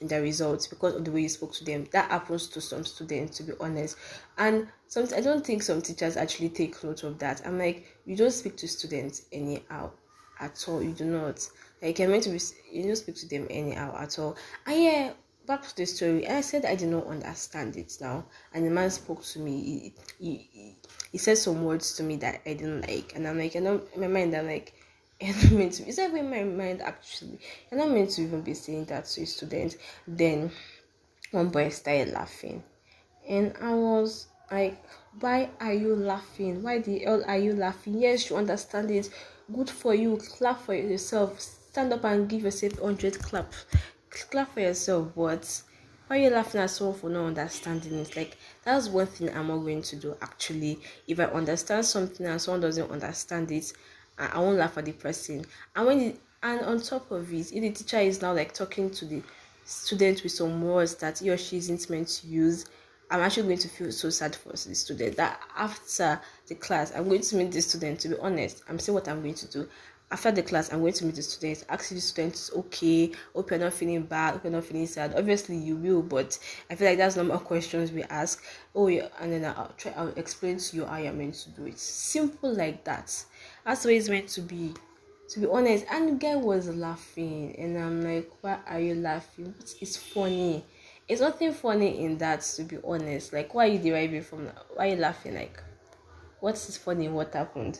[0.00, 1.86] in their results because of the way you spoke to them.
[1.92, 3.96] That happens to some students, to be honest.
[4.36, 7.42] And some I don't think some teachers actually take note of that.
[7.44, 9.90] I'm like, you don't speak to students anyhow
[10.40, 10.82] at all.
[10.82, 11.48] You do not.
[11.82, 12.40] Like you're meant to be
[12.72, 14.36] you don't speak to them anyhow at all.
[14.66, 15.12] And yeah,
[15.48, 16.28] back to the story.
[16.28, 18.26] I said I did not understand it now.
[18.54, 19.92] And the man spoke to me.
[20.20, 20.76] He, he,
[21.10, 23.14] he said some words to me that I didn't like.
[23.16, 24.74] And I'm like, I don't in my mind I'm like
[25.20, 25.84] you're not meant to.
[25.84, 27.40] That in my mind actually?
[27.70, 29.76] You're not meant to even be saying that to a student.
[30.06, 30.52] Then
[31.32, 32.62] one boy started laughing,
[33.28, 34.80] and I was like,
[35.18, 36.62] "Why are you laughing?
[36.62, 37.98] Why the hell are you laughing?
[37.98, 39.10] Yes, you understand it.
[39.52, 40.18] Good for you.
[40.18, 41.40] Clap for yourself.
[41.40, 43.52] Stand up and give yourself hundred clap.
[44.10, 45.12] Clap for yourself.
[45.14, 45.62] But
[46.06, 48.16] why are you laughing at someone for not understanding it?
[48.16, 50.16] Like that's one thing I'm not going to do.
[50.22, 53.72] Actually, if I understand something and someone doesn't understand it,
[54.18, 55.44] I, won't laugh at the person.
[55.76, 58.90] And when it, and on top of it, if the teacher is now like talking
[58.90, 59.22] to the
[59.64, 62.64] student with some words that he or she isn't meant to use,
[63.10, 67.08] I'm actually going to feel so sad for the student that after the class, I'm
[67.08, 68.00] going to meet the student.
[68.00, 69.68] To be honest, I'm saying what I'm going to do.
[70.10, 73.58] After the class, I'm going to meet the students, ask the students, okay, hope you're
[73.58, 75.14] not feeling bad, hope you're not feeling sad.
[75.14, 76.38] Obviously, you will, but
[76.70, 78.42] I feel like that's normal questions we ask.
[78.74, 81.66] Oh, yeah, and then I'll try, I'll explain to you how you're meant to do
[81.66, 81.78] it.
[81.78, 83.22] Simple like that.
[83.66, 84.72] That's way it's meant to be.
[85.28, 89.54] To be honest, and the guy was laughing, and I'm like, why are you laughing?
[89.78, 90.64] It's funny.
[91.06, 93.34] It's nothing funny in that, to be honest.
[93.34, 94.64] Like, why are you deriving from that?
[94.74, 95.34] Why are you laughing?
[95.34, 95.62] Like,
[96.40, 97.10] what is funny?
[97.10, 97.78] What happened?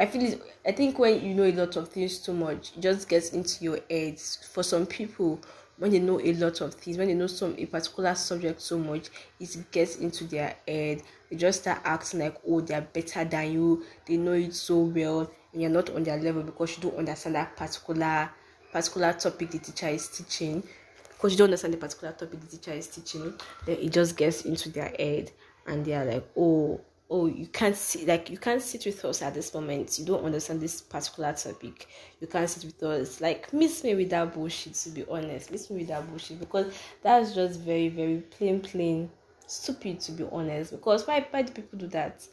[0.00, 3.06] I feel I think when you know a lot of things too much, it just
[3.06, 4.18] gets into your head.
[4.18, 5.38] For some people,
[5.76, 8.78] when they know a lot of things, when they know some a particular subject so
[8.78, 11.02] much, it gets into their head.
[11.28, 13.84] They just start acting like, oh, they're better than you.
[14.06, 17.34] They know it so well, and you're not on their level because you don't understand
[17.34, 18.30] that particular
[18.72, 20.62] particular topic the teacher is teaching.
[21.10, 23.34] Because you don't understand the particular topic the teacher is teaching,
[23.66, 25.30] then it just gets into their head,
[25.66, 26.80] and they're like, oh,
[27.10, 29.98] oh you can't see like you can't sit with us at this moment.
[29.98, 31.88] You don't understand this particular topic.
[32.20, 33.20] You can't sit with us.
[33.20, 35.50] Like miss me with that bullshit to be honest.
[35.50, 39.10] Miss me with that bullshit because that's just very very plain plain
[39.46, 40.70] stupid to be honest.
[40.70, 42.26] Because why why do people do that?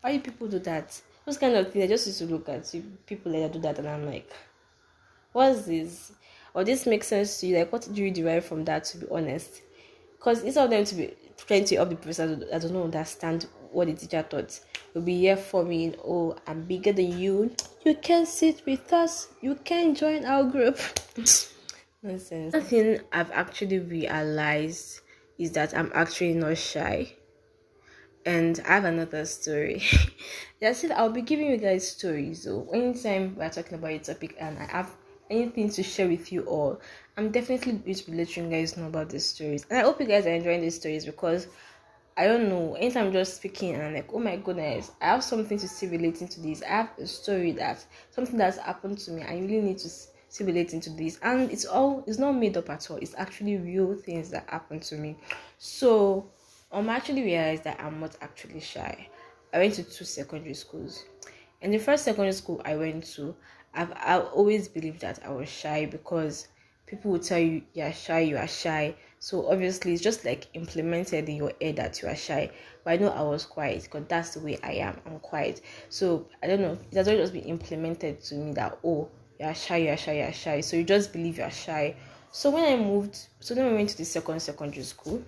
[0.00, 1.00] Why do people do that?
[1.24, 2.74] Those kind of things i just used to look at
[3.06, 4.28] people that do that and i'm like
[5.32, 6.12] what's this?
[6.54, 7.58] Or this makes sense to you?
[7.58, 9.62] Like what do you derive from that to be honest?
[10.18, 11.14] Because instead of them to be
[11.48, 14.60] to help the person that don't understand what the teacher taught.
[14.94, 15.94] You'll be here for me.
[16.04, 17.54] Oh, I'm bigger than you.
[17.84, 19.28] You can sit with us.
[19.40, 20.78] You can join our group.
[22.02, 22.52] Nonsense.
[22.52, 25.00] One I've actually realized
[25.38, 27.14] is that I'm actually not shy.
[28.24, 29.82] And I have another story.
[30.62, 32.44] I said I'll be giving you guys stories.
[32.44, 34.94] So anytime we're talking about a topic and I have
[35.28, 36.80] anything to share with you all,
[37.16, 39.66] I'm definitely going to be letting you guys know about these stories.
[39.70, 41.48] And I hope you guys are enjoying these stories because
[42.16, 42.74] I don't know.
[42.74, 45.86] Anytime I'm just speaking and I'm like, oh my goodness, I have something to see
[45.86, 46.62] relating to this.
[46.62, 49.22] I have a story that something that's happened to me.
[49.22, 52.68] I really need to see relating to this, and it's all it's not made up
[52.68, 52.98] at all.
[52.98, 55.16] It's actually real things that happened to me.
[55.58, 56.30] So
[56.70, 59.08] um, I'm actually realized that I'm not actually shy.
[59.54, 61.04] I went to two secondary schools.
[61.62, 63.34] In the first secondary school I went to,
[63.72, 66.48] I've, I've always believed that I was shy because
[66.86, 71.28] people will tell you you're shy, you are shy so obviously, it's just like implemented
[71.28, 72.50] in your head that you are shy.
[72.82, 75.00] But I know I was quiet because that's the way I am.
[75.06, 75.60] I'm quiet.
[75.90, 76.76] So I don't know.
[76.90, 79.08] It has always been implemented to me that oh,
[79.38, 80.60] you're shy, you're shy, you're shy.
[80.60, 81.94] So you just believe you're shy.
[82.32, 85.22] So when I moved, so then I went to the second secondary school.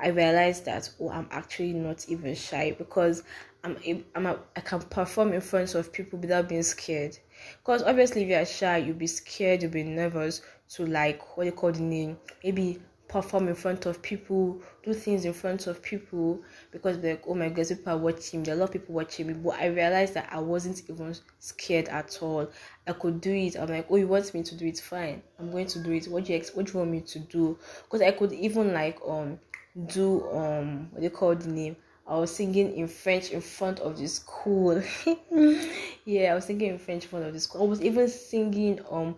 [0.00, 3.24] I realized that oh, I'm actually not even shy because
[3.64, 3.76] I'm
[4.14, 7.18] I'm a, I can perform in front of people without being scared.
[7.58, 10.42] Because obviously, if you're shy, you'll be scared, you'll be nervous
[10.74, 12.78] to like what you call the name, maybe
[13.12, 16.40] perform in front of people, do things in front of people
[16.70, 18.50] because like, oh my god, people are watching me.
[18.50, 19.34] A lot of people watching me.
[19.34, 22.48] But I realized that I wasn't even scared at all.
[22.86, 23.56] I could do it.
[23.56, 24.80] I'm like, oh, you want me to do it?
[24.80, 26.08] Fine, I'm going to do it.
[26.08, 27.58] What do you ex- what do you want me to do?
[27.84, 29.38] Because I could even like um
[29.86, 31.76] do um what do you call the name?
[32.06, 34.82] I was singing in French in front of the school.
[36.04, 37.62] yeah, I was singing in French in front of the school.
[37.62, 39.16] I was even singing um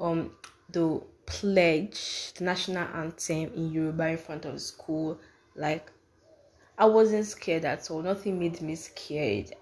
[0.00, 0.32] um
[0.70, 5.20] the pledge, the national anthem in Yoruba in front of school.
[5.54, 5.92] Like
[6.78, 8.02] I wasn't scared at all.
[8.02, 9.52] Nothing made me scared.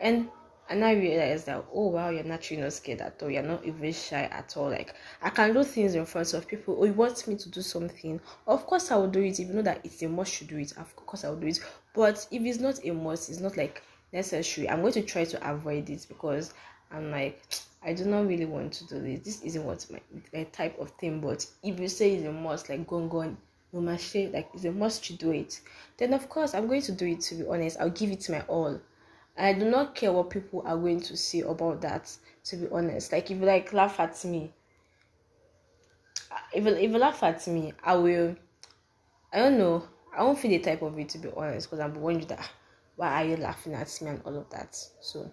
[0.00, 0.28] And
[0.70, 3.30] and I realized that oh wow, you're naturally not scared at all.
[3.30, 4.70] You're not even shy at all.
[4.70, 6.76] Like I can do things in front of people.
[6.78, 8.20] Oh, you want me to do something?
[8.46, 9.38] Of course I will do it.
[9.40, 11.60] You know that it's a must to do it, of course I will do it.
[11.94, 14.68] But if it's not a must, it's not like necessary.
[14.70, 16.54] I'm going to try to avoid it because
[16.92, 17.42] I'm like
[17.88, 19.20] I do not really want to do this.
[19.20, 20.00] This isn't what my,
[20.34, 21.22] my type of thing.
[21.22, 23.38] But if you say it's a must, like go on,
[23.72, 25.58] no matter like it's a must to do it,
[25.96, 27.20] then of course I'm going to do it.
[27.22, 28.78] To be honest, I'll give it my all.
[29.38, 32.14] I do not care what people are going to say about that.
[32.44, 34.52] To be honest, like if you like laugh at me,
[36.52, 38.36] if if you laugh at me, I will.
[39.32, 39.88] I don't know.
[40.14, 42.50] I don't feel the type of it to be honest, because I'm wondering that
[42.96, 44.76] why are you laughing at me and all of that.
[45.00, 45.30] So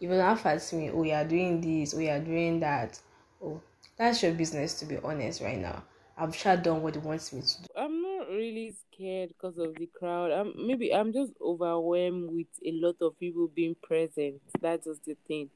[0.00, 3.00] you laugh at me, oh you're doing this, oh you're doing that,
[3.42, 3.60] oh
[3.96, 5.82] that's your business to be honest right now.
[6.16, 7.66] I've shut down what he wants me to do.
[7.76, 10.30] I'm not really scared because of the crowd.
[10.30, 14.40] I'm maybe I'm just overwhelmed with a lot of people being present.
[14.60, 15.50] That's just the thing.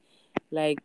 [0.51, 0.79] Like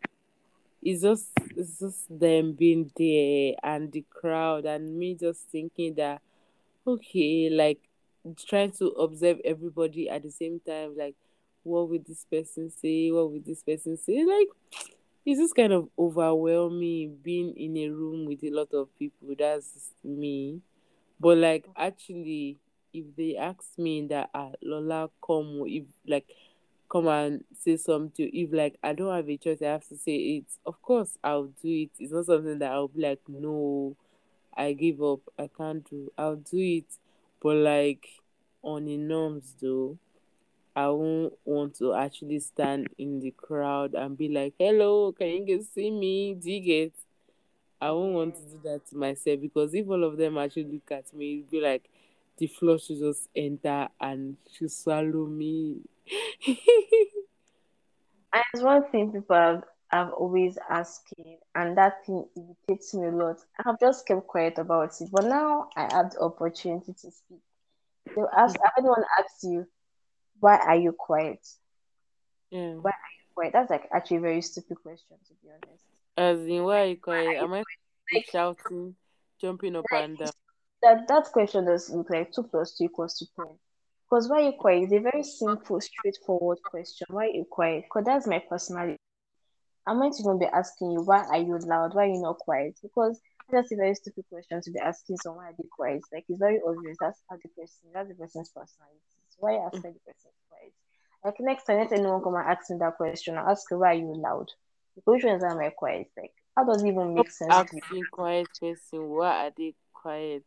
[0.83, 6.23] it's just it's just them being there and the crowd and me just thinking that
[6.87, 7.81] okay, like
[8.47, 11.17] trying to observe everybody at the same time, like
[11.65, 13.11] what would this person say?
[13.11, 14.25] What would this person say?
[14.25, 14.49] Like
[15.27, 19.35] it's just kind of overwhelming being in a room with a lot of people.
[19.39, 20.61] That's me.
[21.19, 22.59] But like actually,
[22.93, 26.27] if they ask me that ah Lola come if like
[26.91, 30.17] come and say something, if like I don't have a choice, I have to say
[30.17, 30.45] it.
[30.67, 31.91] Of course, I'll do it.
[31.99, 33.97] It's not something that I'll be like, no,
[34.57, 35.21] I give up.
[35.39, 36.13] I can't do.
[36.19, 36.87] I'll do it.
[37.43, 38.07] But like
[38.63, 39.99] on the norms though,
[40.77, 45.63] I won't want to actually stand in the crowd and be like, hello, can you
[45.63, 46.35] see me?
[46.35, 46.93] Do get?
[47.81, 50.91] I won't want to do that to myself because if all of them actually look
[50.91, 51.89] at me, it'd be like
[52.39, 55.81] the floor should just enter and should swallow me.
[58.35, 59.63] And it's one thing people have,
[59.93, 61.15] have always asked,
[61.55, 63.37] and that thing irritates me a lot.
[63.65, 67.39] I've just kept quiet about it, but now I have the opportunity to speak.
[68.07, 69.69] They'll ask, have anyone asked you,
[70.45, 71.41] why are you quiet?
[72.51, 72.75] Yeah.
[72.83, 73.53] Why are you quiet?
[73.55, 75.85] That's like actually a very stupid question, to be honest.
[76.17, 77.39] As in, why are you quiet?
[77.43, 77.65] Am I
[78.13, 78.97] Like, shouting,
[79.41, 80.33] jumping up like and down?
[80.83, 83.59] that that question does look like two plus two equals to ten.
[84.05, 87.07] Because why are you quiet is a very simple, straightforward question.
[87.11, 87.85] Why are you quiet?
[87.85, 88.99] Because that's my personality.
[89.87, 91.95] I'm to even be asking you why are you loud?
[91.95, 92.79] Why are you not quiet?
[92.83, 93.21] Because
[93.51, 96.05] that's a very stupid question to be asking someone why are they quiet.
[96.13, 96.99] Like it's very obvious.
[97.01, 97.91] That's how the person.
[97.95, 99.14] That's the person's personality.
[99.35, 100.73] So why ask why the person quiet?
[101.25, 103.39] Like next time, let anyone come and ask me that question.
[103.39, 104.49] I'll ask you why are you loud?
[104.95, 106.09] Because which ones am I quiet?
[106.17, 107.83] Like how does it even make sense to me?
[107.83, 110.45] Asking quiet person, why are they quiet?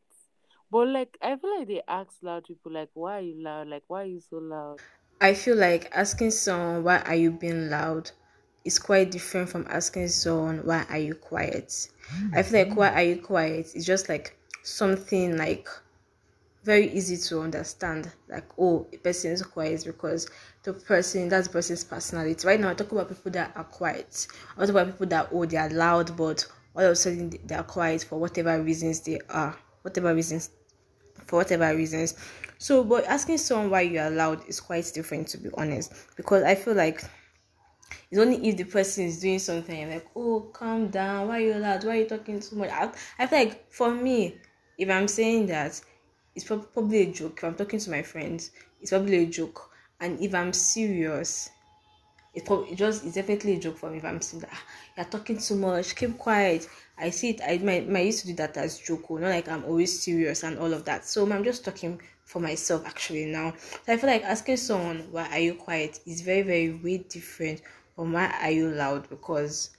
[0.71, 3.67] But like, I feel like they ask loud people, like, why are you loud?
[3.67, 4.79] Like, why are you so loud?
[5.21, 8.11] I feel like asking someone why are you being loud
[8.65, 11.87] is quite different from asking someone why are you quiet.
[12.33, 15.67] I feel like why are you quiet It's just like something like
[16.67, 18.11] very easy to understand.
[18.29, 20.29] Like oh, a person is quiet because
[20.63, 22.45] the person that's the person's personality.
[22.45, 24.27] Right now, I talk about people that are quiet.
[24.55, 26.45] I talk about people that oh they are loud, but
[26.75, 30.51] all of a sudden they are quiet for whatever reasons they are, whatever reasons
[31.25, 32.15] for whatever reasons.
[32.59, 36.43] So, but asking someone why you are loud is quite different, to be honest, because
[36.43, 37.03] I feel like
[38.11, 41.27] it's only if the person is doing something like, oh, calm down.
[41.27, 41.83] Why are you loud?
[41.83, 42.69] Why are you talking so much?
[42.69, 44.37] I, I feel like for me,
[44.77, 45.79] if I'm saying that,
[46.37, 47.39] it's probably a joke.
[47.39, 49.71] If I'm talking to my friends, it's probably a joke.
[49.99, 51.49] And if I'm serious,
[52.33, 54.63] it probably it just it's definitely a joke for me if I'm saying that "Ah,
[54.95, 56.67] you're talking too much, keep quiet.
[56.97, 57.41] I see it.
[57.43, 60.43] I my might used to do that as joke, oh, not like I'm always serious
[60.43, 61.05] and all of that.
[61.05, 63.53] So I'm just talking for myself actually now.
[63.85, 67.61] So I feel like asking someone why are you quiet is very very way different
[67.95, 69.76] from why are you loud because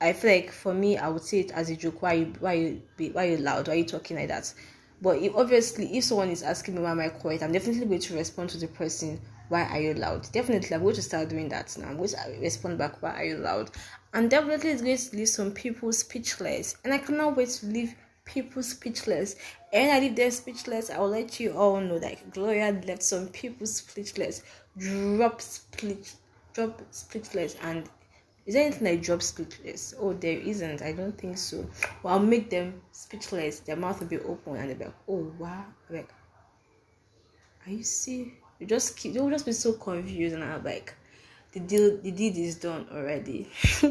[0.00, 2.02] I feel like for me I would say it as a joke.
[2.02, 2.82] Why you why you
[3.12, 3.68] why you loud?
[3.68, 4.52] Why you talking like that?
[5.00, 8.00] But if, obviously, if someone is asking me why am I quiet, I'm definitely going
[8.00, 9.20] to respond to the person.
[9.48, 10.26] Why are you loud?
[10.32, 11.88] Definitely, I'm going to start doing that now.
[11.88, 13.00] I'm going to respond back.
[13.02, 13.70] Why are you loud?
[14.12, 16.76] And definitely, it's going to leave some people speechless.
[16.82, 17.94] And I cannot wait to leave
[18.24, 19.36] people speechless.
[19.72, 20.90] And I leave them speechless.
[20.90, 24.42] I'll let you all know that Gloria left some people speechless.
[24.78, 26.14] Drop split,
[26.54, 27.88] drop speechless, and
[28.46, 29.92] is there anything like drop speechless?
[29.98, 30.80] Oh, there isn't.
[30.80, 31.68] I don't think so.
[32.02, 33.58] Well, I'll make them speechless.
[33.60, 35.64] Their mouth will be open and they'll be like, oh wow.
[35.90, 36.08] Like,
[37.66, 38.34] are you see?
[38.60, 40.94] You just keep they'll just be so confused and I'm like
[41.52, 43.50] the deal the deed is done already.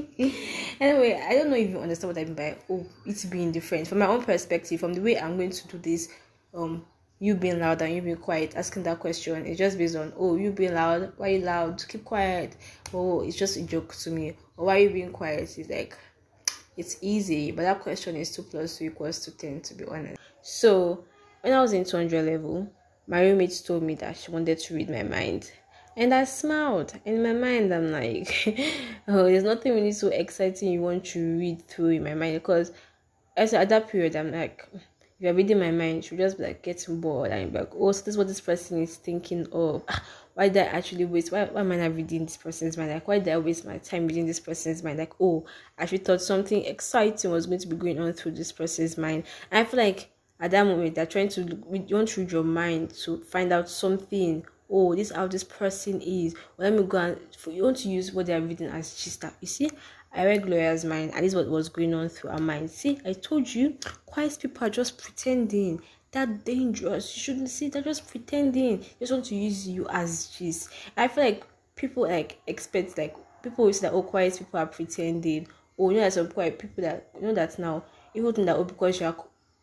[0.80, 3.88] anyway, I don't know if you understand what I mean by oh it's being different.
[3.88, 6.08] From my own perspective, from the way I'm going to do this,
[6.54, 6.86] um
[7.20, 10.36] you being loud and you being quiet, asking that question, it's just based on oh
[10.36, 11.84] you being loud, why you loud?
[11.88, 12.56] Keep quiet.
[12.94, 14.36] Oh, it's just a joke to me.
[14.56, 15.58] Why you being quiet?
[15.58, 15.98] It's like
[16.78, 20.20] it's easy, but that question is two plus two equals to ten to be honest.
[20.42, 21.04] So
[21.42, 22.72] when I was in 200 level,
[23.08, 25.52] my roommate told me that she wanted to read my mind.
[25.98, 26.94] And I smiled.
[27.06, 28.60] In my mind, I'm like,
[29.08, 32.72] oh, there's nothing really so exciting you want to read through in my mind because
[33.38, 34.82] as at that period, I'm like, if
[35.20, 38.00] you're reading my mind, you just be like getting bored and be like, oh, so
[38.00, 39.84] this is what this person is thinking of.
[40.36, 41.32] Why did I actually waste?
[41.32, 42.92] Why, why am I not reading this person's mind?
[42.92, 45.00] Like, why did I waste my time reading this person's mind?
[45.00, 45.46] Like, oh,
[45.78, 49.24] I actually thought something exciting was going to be going on through this person's mind.
[49.50, 52.92] And I feel like at that moment, they're trying to, you want read your mind
[53.06, 57.18] to find out something oh this how this person is well, let me go and
[57.38, 59.70] for you want to use what they're reading as chista you see
[60.14, 63.00] i read gloria's mind and this is what was going on through her mind see
[63.06, 65.80] i told you quiet people are just pretending
[66.16, 67.16] they're dangerous.
[67.16, 68.80] You shouldn't see they're just pretending.
[68.80, 70.70] They just want to use you as gist.
[70.96, 71.44] I feel like
[71.76, 75.48] people like expect like people always say that oh quiet people are pretending.
[75.78, 77.84] Oh you know some quiet people that you know that now
[78.14, 79.16] even think that oh because you're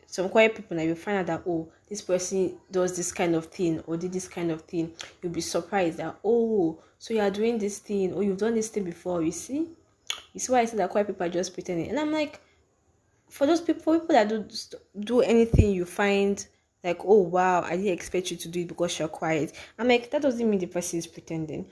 [0.05, 3.47] some quiet people now you find out that oh this person does this kind of
[3.47, 4.93] thing or did this kind of thing.
[5.23, 8.69] You'll be surprised that oh so you are doing this thing or you've done this
[8.69, 9.23] thing before.
[9.23, 9.69] You see?
[10.33, 11.89] You see why i said that quiet people are just pretending.
[11.89, 12.39] And i'm like
[13.33, 14.47] for those people for people that do
[14.99, 16.45] do anything you find
[16.83, 20.11] like oh wow i didn't expect you to do it because you're quiet i'm like
[20.11, 21.65] that doesn't mean the person is pretending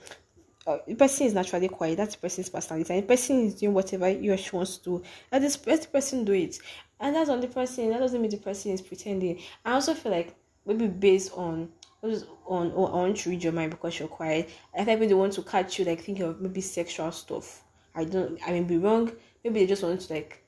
[0.66, 1.96] uh, the person is naturally quiet.
[1.96, 2.94] That's the person's personality.
[2.94, 5.02] And the person is doing whatever he or she wants to do.
[5.32, 6.56] Let this let the person do it.
[7.00, 7.90] And that's on the person.
[7.90, 9.40] That doesn't mean the person is pretending.
[9.64, 11.68] I also feel like maybe based on
[12.02, 14.50] on oh, I want to read your mind because you're quiet.
[14.76, 17.64] I think they want to catch you like thinking of maybe sexual stuff.
[17.96, 19.10] I don't I may be wrong.
[19.42, 20.44] Maybe they just want to like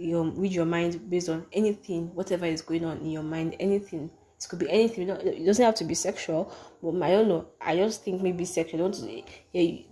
[0.00, 3.56] you know, read your mind based on anything, whatever is going on in your mind,
[3.60, 4.10] anything
[4.42, 5.08] it could be anything.
[5.10, 6.52] It doesn't have to be sexual.
[6.82, 7.46] But I don't know.
[7.60, 8.78] I just think maybe sexual.
[8.78, 9.22] You want to,
[9.52, 9.82] yeah,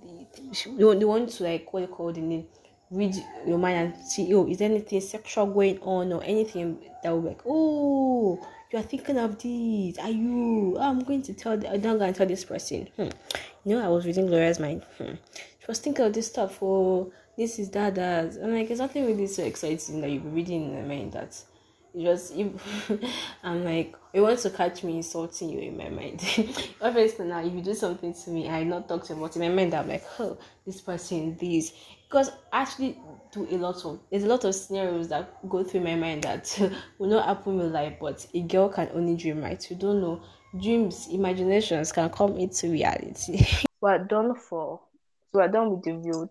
[0.67, 2.47] you, want to like what you call the name,
[2.91, 3.15] read
[3.47, 7.21] your mind and see, oh, is there anything sexual going on or anything that will
[7.21, 9.99] be like, oh, you are thinking of this.
[9.99, 10.77] Are you?
[10.79, 11.53] Oh, I'm going to tell.
[11.53, 12.89] I'm not going to tell this person.
[12.97, 13.09] Hmm.
[13.65, 14.83] You know, I was reading Gloria's mind.
[14.97, 15.15] Hmm.
[15.35, 16.59] She was thinking of this stuff.
[16.63, 18.37] Oh, this is that that.
[18.43, 21.41] I'm like, it's nothing really so exciting that you'll be reading in the mind that
[21.95, 22.91] you just if
[23.43, 26.23] I'm like you want to catch me insulting you in my mind.
[26.81, 29.43] Obviously now if you do something to me I not talk to you about in
[29.43, 30.37] my mind I'm like, oh
[30.67, 31.73] this person this.
[32.09, 32.99] Because actually
[33.33, 36.73] do a lot of there's a lot of scenarios that go through my mind that
[36.99, 39.71] will not happen in real life but a girl can only dream right?
[39.71, 40.21] You don't know.
[40.61, 43.47] Dreams imaginations can come into reality.
[43.81, 44.81] We're done for.
[45.31, 46.31] So we're done with the real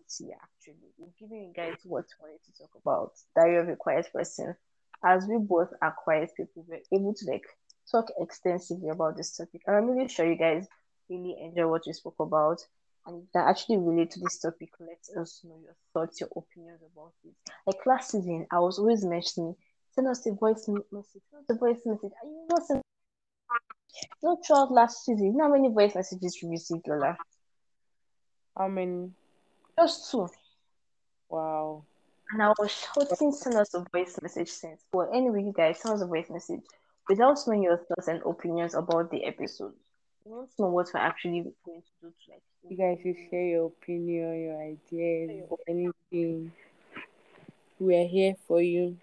[1.19, 4.55] giving you guys what we wanted to talk about diary of a quiet person
[5.05, 7.45] as we both are quiet people, we're able to like
[7.91, 9.61] talk extensively about this topic.
[9.67, 10.67] And I'm really sure you guys
[11.09, 12.59] really enjoy what we spoke about
[13.05, 14.69] and you can actually relate to this topic.
[14.79, 17.33] Let us know your thoughts, your opinions about it.
[17.65, 19.55] Like last season, I was always mentioning
[19.91, 22.11] send us a voice message, send us a voice message.
[22.21, 22.81] And you know, send
[24.21, 27.17] not throughout last season, you know how many voice messages you received, Lola?
[28.57, 29.11] How many?
[29.79, 30.27] Just two.
[31.29, 31.83] Wow.
[32.31, 34.81] And I was shouting, send us a voice message since.
[34.91, 36.61] But anyway, you guys, send us a voice message
[37.07, 39.73] without knowing your thoughts and opinions about the episode.
[40.25, 42.41] We want to know what we're actually going to do to like.
[42.69, 46.51] You guys should share your opinion, your ideas, or anything.
[47.79, 48.97] We're here for you.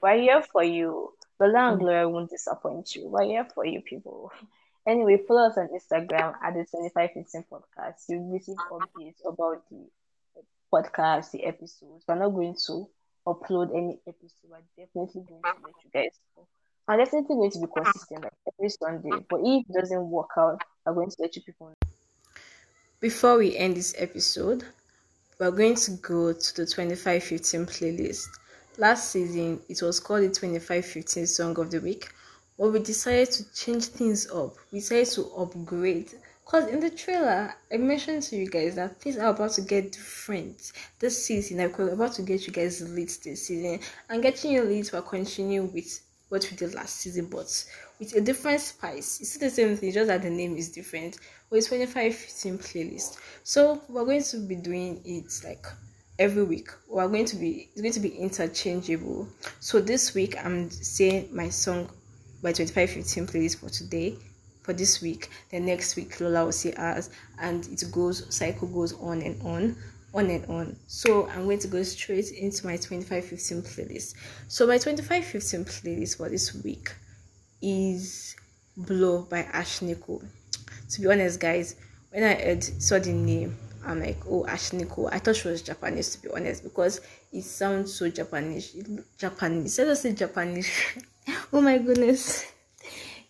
[0.00, 1.12] We're here for you.
[1.38, 1.78] The and mm.
[1.78, 3.08] Gloria won't disappoint you.
[3.08, 4.32] We're here for you, people.
[4.88, 8.04] Anyway, follow us on Instagram at the 2515 podcast.
[8.08, 9.84] You'll receive updates about the
[10.72, 12.04] podcast, the episodes.
[12.06, 12.88] We're not going to
[13.26, 14.50] upload any episode.
[14.50, 16.46] We're definitely going to let you guys know.
[16.88, 19.24] I'm definitely going to be consistent like every Sunday.
[19.28, 21.88] But if it doesn't work out, I'm going to let you people know.
[23.00, 24.64] Before we end this episode,
[25.38, 28.26] we're going to go to the 2515 playlist.
[28.78, 32.08] Last season, it was called the 2515 Song of the Week,
[32.58, 34.54] but we decided to change things up.
[34.72, 36.12] We decided to upgrade
[36.46, 39.90] Because in the trailer, I mentioned to you guys that things are about to get
[39.90, 40.70] different
[41.00, 41.56] this season.
[41.76, 45.64] We're about to get you guys lit this season, and getting you lit will continue
[45.64, 47.64] with what we did last season, but
[47.98, 49.20] with a different spice.
[49.20, 51.18] It's the same thing, just that the name is different.
[51.50, 53.18] But it's 25 15 playlist.
[53.42, 55.66] So we're going to be doing it like
[56.16, 56.68] every week.
[56.88, 59.28] We're going to be it's going to be interchangeable.
[59.58, 61.90] So this week I'm saying my song
[62.40, 64.16] by 2515 playlist for today
[64.66, 65.30] for this week.
[65.50, 67.08] The next week Lola will say ours
[67.40, 69.76] and it goes cycle goes on and on
[70.12, 70.76] on and on.
[70.88, 74.14] So I'm going to go straight into my 2515 playlist.
[74.48, 76.92] So my 2515 playlist for this week
[77.62, 78.34] is
[78.76, 80.22] Blow by Ash Ashnikko.
[80.90, 81.76] To be honest, guys,
[82.10, 85.10] when I heard saw the name, I'm like, oh Ash Ashnikko.
[85.12, 87.00] I thought she was Japanese to be honest, because
[87.32, 88.74] it sounds so Japanese.
[89.16, 89.78] Japanese.
[89.78, 90.70] Let us say Japanese.
[91.52, 92.44] oh my goodness.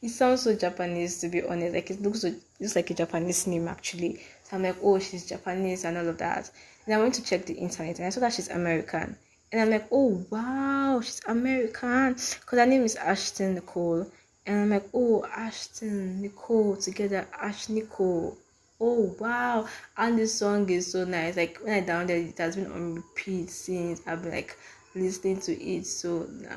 [0.07, 1.75] It sounds so Japanese to be honest.
[1.75, 4.21] Like it looks so looks like a Japanese name actually.
[4.45, 6.49] So I'm like, oh, she's Japanese and all of that.
[6.85, 9.17] And I went to check the internet and I saw that she's American.
[9.51, 12.13] And I'm like, oh wow, she's American.
[12.13, 14.07] Because her name is Ashton Nicole.
[14.47, 18.39] And I'm like, oh, Ashton Nicole together, Ash Nicole.
[18.81, 19.67] Oh wow.
[19.97, 21.37] And this song is so nice.
[21.37, 24.57] Like when I downloaded it, it has been on repeat since I've been like
[24.95, 25.85] listening to it.
[25.85, 26.55] So nah,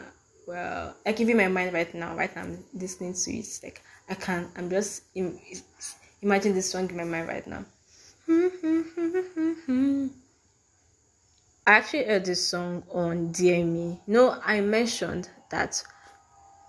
[0.49, 3.59] well, like in my mind right now, right now I'm listening to it.
[3.61, 5.37] Like I can not I'm just Im-
[6.23, 7.65] imagine this song in my mind right now.
[11.67, 13.99] I actually heard this song on DME.
[14.07, 15.83] No, I mentioned that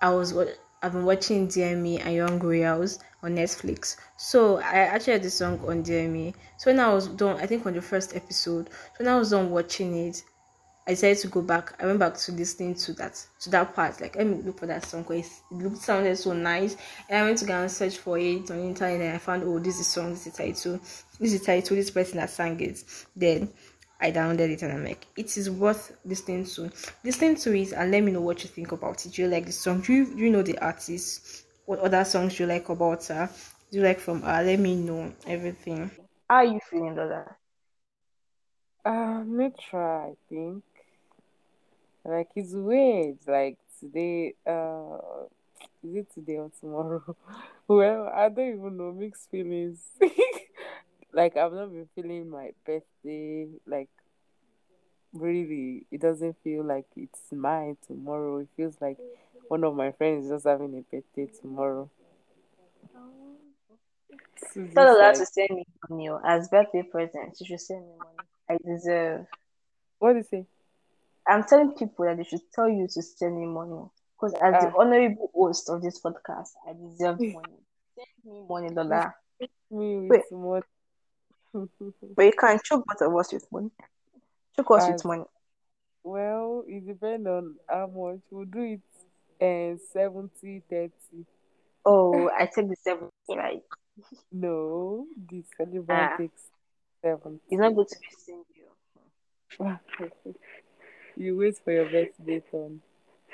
[0.03, 0.37] I was
[0.83, 3.97] I've been watching DME and Young Royals on Netflix.
[4.19, 6.35] So I actually heard this song on DME.
[6.59, 9.31] So when I was done, I think on the first episode, so when I was
[9.31, 10.23] done watching it,
[10.87, 11.81] I decided to go back.
[11.81, 14.01] I went back to listening to that to that part.
[14.01, 16.77] Like let me look for that song because it looked sounded so nice.
[17.09, 19.45] And I went to go and search for it on the internet and I found
[19.45, 20.81] oh this is song, this is title,
[21.19, 22.83] this is title, this person that sang it.
[23.15, 23.51] Then
[24.01, 26.71] I downloaded it and I'm like, it is worth listening to.
[27.05, 29.13] Listening to it and let me know what you think about it.
[29.13, 29.83] Do you like the song?
[29.83, 31.45] Do you, do you know the artist?
[31.67, 33.31] What other songs do you like about her?
[33.71, 34.43] Do you like from her?
[34.43, 35.91] Let me know everything.
[36.29, 37.37] How are you feeling, Lola?
[38.85, 40.65] Uh, me try, I think.
[42.05, 43.19] Like it's weird.
[43.27, 44.99] Like today, uh,
[45.85, 47.17] is it today or tomorrow?
[47.69, 48.93] well, I don't even know.
[48.93, 49.81] Mixed feelings.
[51.13, 53.49] like I've not been feeling my birthday.
[53.67, 53.91] Like
[55.13, 58.39] really, it doesn't feel like it's mine tomorrow.
[58.39, 58.99] It feels like
[59.49, 61.91] one of my friends is just having a birthday tomorrow.
[64.73, 67.37] So her like, to send me money as birthday present.
[67.39, 68.29] She should send me money.
[68.49, 69.27] I deserve.
[69.99, 70.47] What do you say?
[71.31, 73.85] I'm telling people that they should tell you to send me money.
[74.21, 74.81] Because as the ah.
[74.81, 77.61] honorable host of this podcast, I deserve money.
[77.95, 79.15] Send me money, Lola.
[79.71, 80.23] Me with Wait.
[80.33, 80.63] money.
[82.17, 83.71] but you can't choke both of us with money.
[84.57, 85.25] Choke us with money.
[86.03, 88.21] Well, it depends on how much.
[88.31, 88.81] We'll do it
[89.41, 90.93] and uh, 70 30.
[91.85, 93.63] Oh, I take the 70, right?
[94.33, 96.17] No, the celebrant ah.
[96.17, 96.43] takes
[97.03, 97.41] 70.
[97.49, 98.45] It's not good to be stingy.
[101.17, 102.43] You wait for your birthday.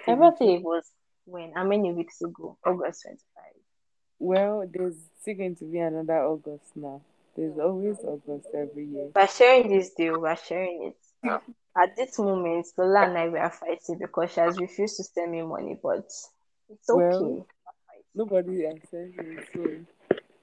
[0.07, 0.85] My birthday was
[1.25, 1.53] when?
[1.53, 2.57] How many weeks ago?
[2.65, 3.21] August 25.
[4.19, 7.03] Well, there's still going to be another August now.
[7.37, 9.09] There's always August every year.
[9.13, 11.41] By sharing this deal, we're sharing it.
[11.79, 15.43] At this moment, Lola and I were fighting because she has refused to send me
[15.43, 16.07] money, but
[16.71, 17.05] it's okay.
[17.11, 17.47] Well,
[18.15, 19.63] nobody has sent me, so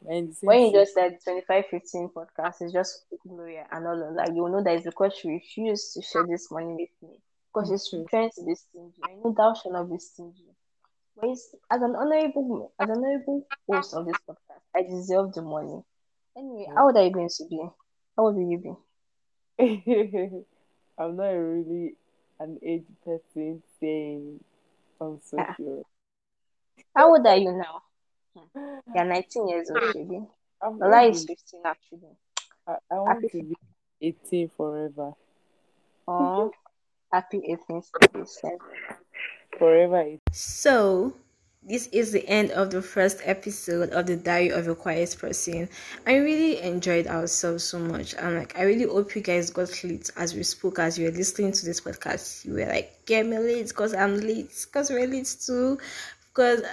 [0.03, 4.63] when you just said 2515 podcast is just Gloria and all of that, you know
[4.63, 7.19] that it's because she refused to share this money with me.
[7.53, 8.07] Because she's mm-hmm.
[8.09, 9.01] trying to be stingy.
[9.03, 10.53] I know thou shall not be stingy.
[11.15, 15.83] But as an honorable as an honorable host of this podcast, I deserve the money.
[16.35, 17.61] Anyway, how old are you going to be?
[18.17, 18.73] How old will you be?
[20.97, 21.95] I'm not really
[22.39, 24.39] an age person saying
[24.99, 25.53] I'm so ah.
[25.55, 25.83] sure.
[26.95, 27.83] How old are you now?
[28.95, 29.91] You're 19 years old, hmm.
[29.99, 30.21] baby.
[30.61, 31.99] Lola is 15 actually.
[32.67, 33.55] I, I want happy to be
[34.01, 35.11] 18 forever.
[36.07, 36.51] Oh,
[37.11, 37.89] happy 18th
[39.57, 40.17] Forever.
[40.31, 41.13] So,
[41.61, 45.69] this is the end of the first episode of the Diary of a Quiet Person.
[46.07, 48.15] I really enjoyed ourselves so much.
[48.15, 51.15] And like, I really hope you guys got lit as we spoke, as you were
[51.15, 52.45] listening to this podcast.
[52.45, 55.77] You were like, get me lit because I'm lit, because we're lit too.
[56.33, 56.61] Because.
[56.61, 56.67] Uh,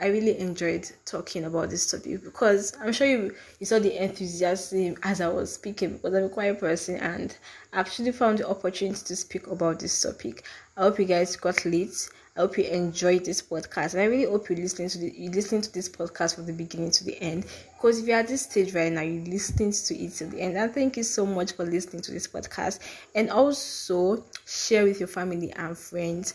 [0.00, 4.96] I really enjoyed talking about this topic because I'm sure you you saw the enthusiasm
[5.02, 7.36] as I was speaking because I'm a quiet person and
[7.72, 10.44] I actually found the opportunity to speak about this topic.
[10.76, 11.94] I hope you guys got lit
[12.36, 15.30] I hope you enjoyed this podcast, and I really hope you're listening to the you
[15.30, 17.46] listening to this podcast from the beginning to the end.
[17.76, 20.56] Because if you're at this stage right now, you're listening to it to the end.
[20.56, 22.80] And thank you so much for listening to this podcast,
[23.14, 26.34] and also share with your family and friends.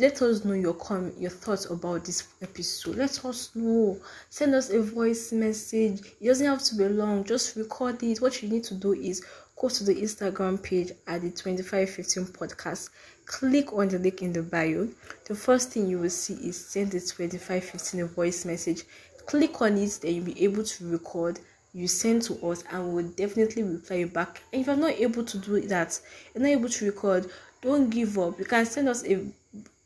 [0.00, 2.96] Let us know your com your thoughts about this episode.
[2.96, 3.96] Let us know.
[4.30, 6.00] Send us a voice message.
[6.20, 7.22] It doesn't have to be long.
[7.22, 8.20] Just record it.
[8.20, 9.24] What you need to do is
[9.54, 12.90] go to the Instagram page at the 2515 podcast.
[13.28, 14.88] Click on the link in the bio.
[15.26, 18.84] The first thing you will see is send the 2515 a voice message.
[19.26, 21.38] Click on it, then you'll be able to record.
[21.74, 24.42] You send to us, and we'll definitely reply you back.
[24.50, 26.00] And if you're not able to do that,
[26.34, 27.30] you're not able to record,
[27.60, 28.38] don't give up.
[28.38, 29.16] You can send us a,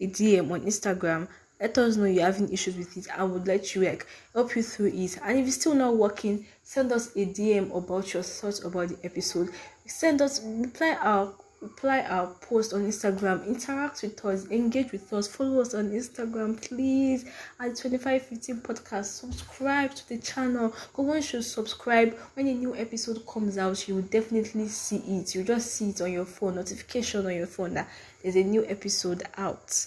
[0.00, 1.26] a DM on Instagram
[1.60, 4.04] let us know you're having issues with it I would let you like
[4.34, 8.12] help you through it and if it's still not working send us a dm about
[8.12, 9.50] your thoughts about the episode
[9.86, 11.32] send us reply our
[11.62, 16.60] reply our post on instagram interact with us engage with us follow us on instagram
[16.60, 17.24] please.
[17.60, 20.68] At 2515 podcast subscribe to the channel.
[20.68, 22.16] Because once you subscribe.
[22.34, 25.34] When a new episode comes out you will definitely see it.
[25.34, 27.88] You just see it on your phone notification on your phone that
[28.22, 29.86] there's a new episode out.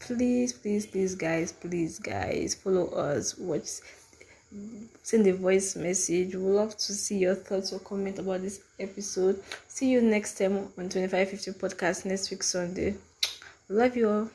[0.00, 3.80] Please please please guys please guys follow us watch
[5.02, 6.34] send a voice message.
[6.34, 9.42] We love to see your thoughts or comment about this episode.
[9.66, 12.94] See you next time on 2515 podcast next week sunday.
[13.68, 14.30] Love you all